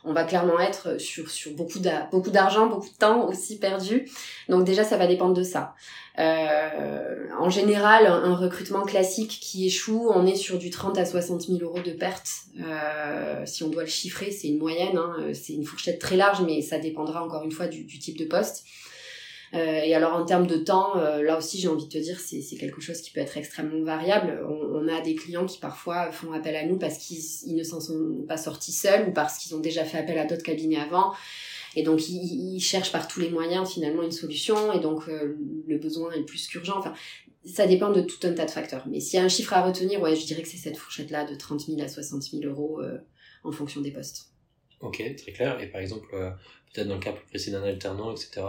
[0.05, 4.09] on va clairement être sur sur beaucoup d'argent, beaucoup de temps aussi perdu.
[4.49, 5.75] Donc déjà, ça va dépendre de ça.
[6.19, 11.59] en général, un, recrutement classique qui échoue, on est sur du 30 à 60 000
[11.63, 12.29] euros de perte.
[13.45, 16.63] si on doit le chiffrer, c'est une moyenne, hein, c'est une fourchette très large, mais
[16.63, 18.65] ça dépendra encore une fois du type de poste.
[19.55, 22.21] Euh, et alors en termes de temps, euh, là aussi j'ai envie de te dire,
[22.21, 24.45] c'est, c'est quelque chose qui peut être extrêmement variable.
[24.49, 28.25] On, a des clients qui parfois font appel à nous parce qu'ils ne s'en sont
[28.27, 31.13] pas sortis seuls ou parce qu'ils ont déjà fait appel à d'autres cabinets avant.
[31.77, 35.37] Et donc ils, ils cherchent par tous les moyens finalement une solution et donc euh,
[35.67, 36.79] le besoin est plus qu'urgent.
[36.79, 36.95] Enfin,
[37.45, 38.87] ça dépend de tout un tas de facteurs.
[38.89, 41.25] Mais s'il y a un chiffre à retenir, ouais, je dirais que c'est cette fourchette-là
[41.25, 42.81] de 30 000 à 60 000 euros
[43.45, 44.33] en fonction des postes.
[44.81, 45.61] Ok, très clair.
[45.61, 46.09] Et par exemple,
[46.73, 48.43] peut-être dans le cas plus précis d'un alternant, etc.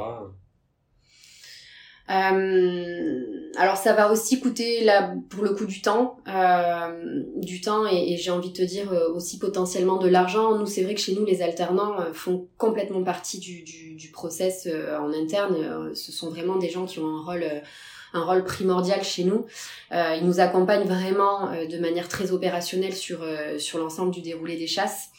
[2.09, 3.23] Euh,
[3.55, 8.13] alors ça va aussi coûter là pour le coup du temps, euh, du temps et,
[8.13, 10.57] et j'ai envie de te dire euh, aussi potentiellement de l'argent.
[10.57, 14.09] Nous c'est vrai que chez nous les alternants euh, font complètement partie du, du, du
[14.11, 14.67] process
[14.99, 15.93] en interne.
[15.93, 17.45] Ce sont vraiment des gens qui ont un rôle
[18.13, 19.45] un rôle primordial chez nous.
[19.91, 23.19] Euh, ils nous accompagnent vraiment de manière très opérationnelle sur
[23.59, 25.09] sur l'ensemble du déroulé des chasses.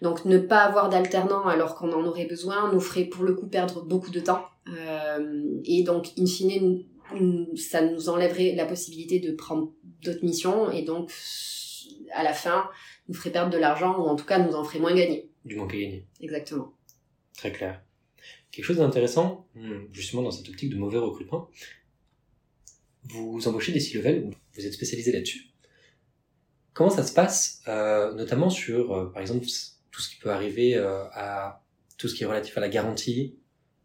[0.00, 3.48] Donc ne pas avoir d'alternant alors qu'on en aurait besoin nous ferait pour le coup
[3.48, 4.44] perdre beaucoup de temps.
[4.68, 6.84] Euh, et donc, in fine,
[7.56, 11.10] ça nous enlèverait la possibilité de prendre d'autres missions et donc,
[12.12, 12.68] à la fin,
[13.08, 15.30] nous ferait perdre de l'argent ou en tout cas nous en ferait moins gagner.
[15.44, 16.06] Du manque à gagner.
[16.20, 16.74] Exactement.
[17.36, 17.82] Très clair.
[18.50, 21.48] Quelque chose d'intéressant, hmm, justement dans cette optique de mauvais recrutement,
[23.04, 25.50] vous embauchez des C-level, vous êtes spécialisé là-dessus.
[26.74, 29.46] Comment ça se passe, euh, notamment sur, euh, par exemple,
[29.90, 31.62] tout ce qui peut arriver à
[31.96, 33.36] tout ce qui est relatif à la garantie,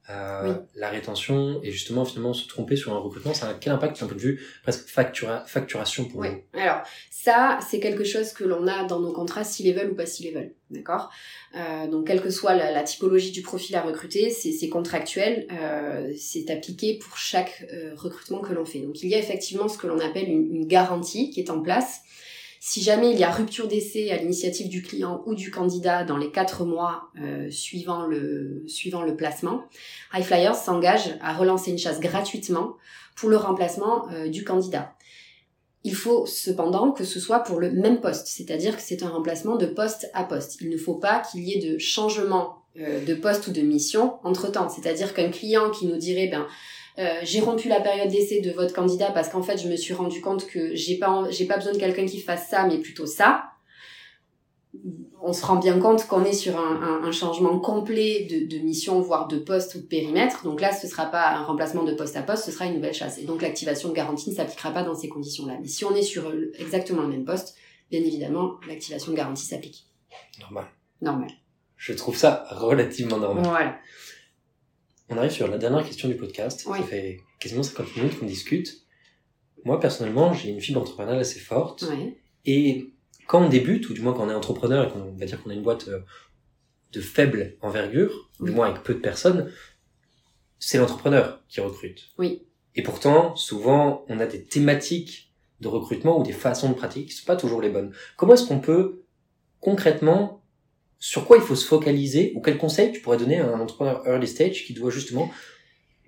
[0.10, 4.02] euh, la rétention et justement finalement se tromper sur un recrutement, ça a quel impact
[4.02, 6.30] d'un point de vue presque facturation pour oui.
[6.54, 10.06] Alors ça, c'est quelque chose que l'on a dans nos contrats s'ils veulent ou pas
[10.06, 11.10] s'ils veulent, d'accord?
[11.56, 16.50] Euh, Donc quelle que soit la, typologie du profil à recruter, c'est contractuel, euh, c'est
[16.50, 18.80] appliqué pour chaque euh, recrutement que l'on fait.
[18.80, 21.62] Donc il y a effectivement ce que l'on appelle une, une garantie qui est en
[21.62, 22.02] place
[22.66, 26.16] si jamais il y a rupture d'essai à l'initiative du client ou du candidat dans
[26.16, 28.64] les quatre mois euh, suivant, le,
[29.18, 29.66] placement,
[30.14, 32.78] High Flyers s'engage à relancer une chasse gratuitement
[33.18, 34.96] pour le remplacement euh, du candidat.
[35.84, 39.58] Il faut cependant que ce soit pour le même poste, c'est-à-dire que c'est un remplacement
[39.58, 40.62] de poste à poste.
[40.62, 44.20] Il ne faut pas qu'il y ait de changement euh, de poste ou de mission
[44.24, 44.70] entre-temps.
[44.70, 46.48] C'est-à-dire qu'un client qui nous dirait, ben,
[47.00, 49.94] euh, j'ai rompu la période d'essai de votre candidat parce qu'en fait je me suis
[49.94, 53.06] rendu compte que j'ai pas j'ai pas besoin de quelqu'un qui fasse ça mais plutôt
[53.06, 53.46] ça
[55.22, 59.00] on se rend bien compte qu'on est sur un, un, changement complet de, de, mission,
[59.00, 60.44] voire de poste ou de périmètre.
[60.44, 62.94] Donc là, ce sera pas un remplacement de poste à poste, ce sera une nouvelle
[62.94, 63.20] chasse.
[63.20, 65.58] Et donc l'activation de garantie ne s'appliquera pas dans ces conditions-là.
[65.62, 67.56] Mais si on est sur exactement le même poste,
[67.90, 69.86] bien évidemment, l'activation de garantie s'applique.
[70.42, 70.66] Normal.
[71.02, 71.30] Normal.
[71.78, 73.46] Je trouve ça relativement normal.
[73.46, 73.78] Voilà.
[75.14, 76.62] On arrive sur la dernière question du podcast.
[76.62, 78.84] Ça fait quasiment 50 minutes qu'on discute.
[79.64, 81.86] Moi, personnellement, j'ai une fibre entrepreneuriale assez forte.
[82.46, 82.92] Et
[83.28, 85.52] quand on débute, ou du moins quand on est entrepreneur et qu'on va dire qu'on
[85.52, 86.00] a une boîte euh,
[86.94, 89.52] de faible envergure, du moins avec peu de personnes,
[90.58, 92.10] c'est l'entrepreneur qui recrute.
[92.18, 92.48] Oui.
[92.76, 97.14] Et pourtant, souvent, on a des thématiques de recrutement ou des façons de pratiquer qui
[97.14, 97.94] sont pas toujours les bonnes.
[98.18, 99.04] Comment est-ce qu'on peut
[99.60, 100.43] concrètement
[101.04, 104.08] sur quoi il faut se focaliser ou quel conseil tu pourrais donner à un entrepreneur
[104.08, 105.30] early stage qui doit justement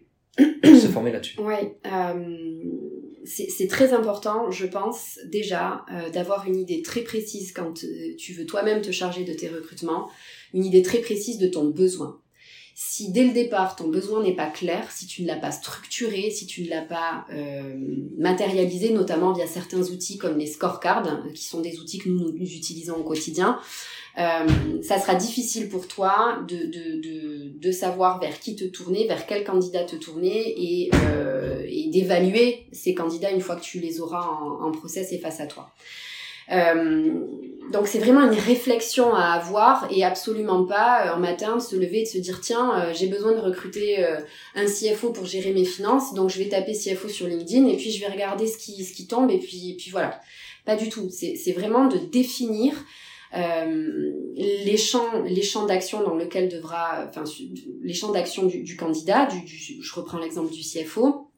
[0.39, 1.37] se former là-dessus?
[1.37, 1.53] Oui,
[1.85, 2.63] euh,
[3.25, 8.31] c'est très important, je pense, déjà, euh, d'avoir une idée très précise quand euh, tu
[8.31, 10.09] veux toi-même te charger de tes recrutements,
[10.53, 12.21] une idée très précise de ton besoin.
[12.73, 16.31] Si dès le départ ton besoin n'est pas clair, si tu ne l'as pas structuré,
[16.31, 17.25] si tu ne l'as pas
[18.17, 22.97] matérialisé, notamment via certains outils comme les scorecards, qui sont des outils que nous utilisons
[22.97, 23.59] au quotidien,
[24.17, 29.07] euh, ça sera difficile pour toi de, de, de, de, savoir vers qui te tourner,
[29.07, 33.79] vers quel candidat te tourner et, euh, et d'évaluer ces candidats une fois que tu
[33.79, 35.71] les auras en, en process et face à toi.
[36.51, 37.11] Euh,
[37.71, 41.75] donc c'est vraiment une réflexion à avoir et absolument pas euh, un matin de se
[41.75, 44.05] lever et de se dire tiens euh, j'ai besoin de recruter
[44.53, 46.13] un CFO pour gérer mes finances.
[46.13, 48.93] Donc je vais taper CFO sur LinkedIn et puis je vais regarder ce qui ce
[48.93, 50.19] qui tombe et puis et puis voilà.
[50.65, 51.09] Pas du tout.
[51.11, 52.73] C'est vraiment de définir
[53.35, 57.23] euh, les champs, les champs d'action dans lequel devra, enfin,
[57.81, 61.29] les champs d'action du, du, candidat, du, du, je reprends l'exemple du CFO,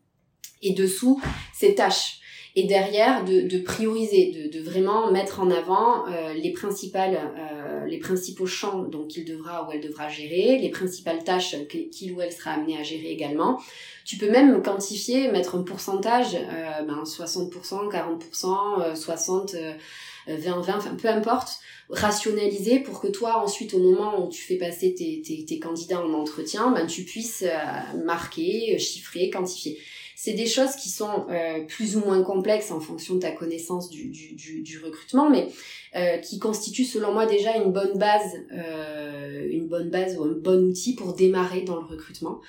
[0.61, 1.21] et dessous,
[1.53, 2.19] ses tâches.
[2.59, 7.85] Et derrière, de, de prioriser, de, de, vraiment mettre en avant euh, les principales, euh,
[7.85, 12.21] les principaux champs donc qu'il devra ou elle devra gérer, les principales tâches qu'il ou
[12.21, 13.61] elle sera amené à gérer également.
[14.05, 19.55] Tu peux même quantifier, mettre un pourcentage, euh, ben 60%, 40%, 60,
[20.27, 21.59] 20, 20, enfin peu importe,
[21.89, 26.01] rationaliser pour que toi ensuite au moment où tu fais passer tes, tes, tes candidats
[26.01, 29.77] en entretien, ben, tu puisses euh, marquer, euh, chiffrer, quantifier.
[30.19, 33.91] C'est des choses qui sont euh, plus ou moins complexes en fonction de ta connaissance
[33.91, 35.47] du, du, du, du recrutement, mais
[35.95, 40.33] euh, qui constituent selon moi déjà une bonne base, euh, une bonne base ou un
[40.33, 42.41] bon outil pour démarrer dans le recrutement.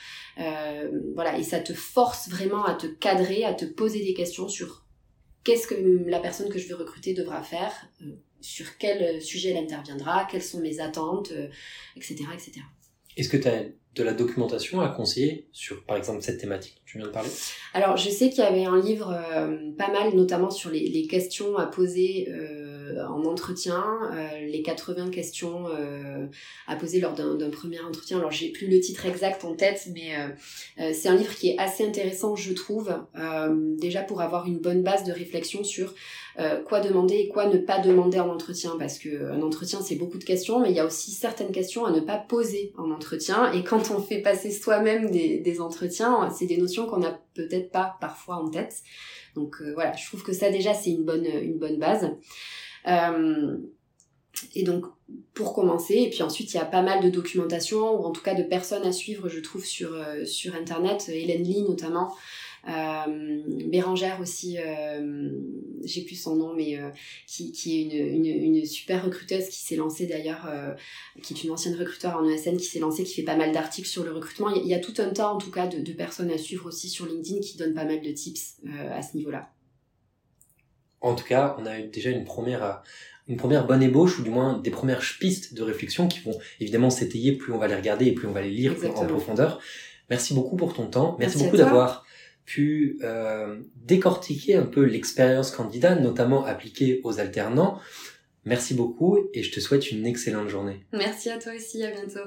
[1.15, 4.87] voilà, et ça te force vraiment à te cadrer, à te poser des questions sur
[5.45, 5.75] qu'est-ce que
[6.07, 7.73] la personne que je veux recruter devra faire,
[8.41, 11.33] sur quel sujet elle interviendra, quelles sont mes attentes,
[11.97, 12.61] etc., euh, etc.
[13.17, 13.65] Est-ce que tu as
[13.99, 17.31] de la documentation à conseiller sur, par exemple, cette thématique dont tu viens de parler?
[17.75, 19.15] Alors, je sais qu'il y avait un livre
[19.77, 22.29] pas mal, notamment sur les, questions à poser
[22.89, 26.27] euh, en entretien, euh, les 80 questions euh,
[26.67, 28.19] à poser lors d'un premier entretien.
[28.19, 30.13] Alors j'ai plus le titre exact en tête, mais
[30.93, 32.93] c'est un livre qui est assez intéressant, je trouve,
[33.79, 35.95] déjà pour avoir une bonne base de réflexion sur
[36.67, 40.19] quoi demander et quoi ne pas demander en entretien, parce que un entretien c'est beaucoup
[40.19, 43.53] de questions, mais il y a aussi certaines questions à ne pas poser en entretien.
[43.53, 47.97] Et quand on fait passer soi-même des, entretiens, c'est des notions qu'on n'a peut-être pas
[48.01, 48.77] parfois en tête.
[49.35, 52.11] Donc voilà, je trouve que ça déjà c'est une bonne base.
[52.87, 53.57] Euh,
[54.55, 54.85] et donc,
[55.35, 58.23] pour commencer, et puis ensuite, il y a pas mal de documentation, ou en tout
[58.23, 62.15] cas de personnes à suivre, je trouve, sur, euh, sur Internet, Hélène Lee notamment,
[62.67, 65.31] euh, Bérangère aussi, euh,
[65.85, 66.91] j'ai plus son nom, mais euh,
[67.27, 70.75] qui, qui est une, une, une, super recruteuse qui s'est lancée d'ailleurs, euh,
[71.23, 73.89] qui est une ancienne recruteur en ESN, qui s'est lancée, qui fait pas mal d'articles
[73.89, 74.51] sur le recrutement.
[74.51, 76.89] Il y, a, tout un tas, en tout cas, de, de, personnes à suivre aussi
[76.89, 78.57] sur LinkedIn qui donnent pas mal de tips
[78.93, 79.51] à ce niveau-là
[81.01, 82.83] en tout cas, on a déjà une première,
[83.29, 86.91] une première bonne ébauche ou du moins des premières pistes de réflexion qui vont évidemment
[86.91, 89.61] s'étayer plus on va les regarder et plus on va les lire en profondeur.
[90.11, 91.17] Merci beaucoup pour ton temps.
[91.19, 92.05] Merci, beaucoup d'avoir
[92.49, 97.79] pu euh, décortiquer un peu l'expérience candidat, notamment appliquée aux alternants.
[98.47, 100.87] Merci beaucoup et je te souhaite une excellente journée.
[100.93, 102.27] Merci à toi aussi, à bientôt.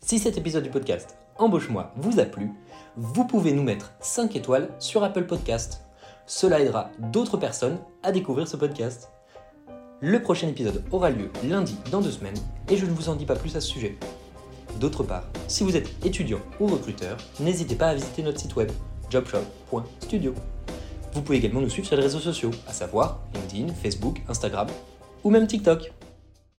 [0.00, 2.50] Si cet épisode du podcast Embauche-moi vous a plu,
[2.96, 5.82] vous pouvez nous mettre 5 étoiles sur Apple Podcast.
[6.26, 9.10] Cela aidera d'autres personnes à découvrir ce podcast.
[10.00, 12.38] Le prochain épisode aura lieu lundi dans deux semaines
[12.68, 13.96] et je ne vous en dis pas plus à ce sujet.
[14.80, 18.70] D'autre part, si vous êtes étudiant ou recruteur, n'hésitez pas à visiter notre site web
[19.10, 20.34] jobshop.studio.
[21.12, 24.68] Vous pouvez également nous suivre sur les réseaux sociaux, à savoir LinkedIn, Facebook, Instagram
[25.22, 25.92] ou même TikTok.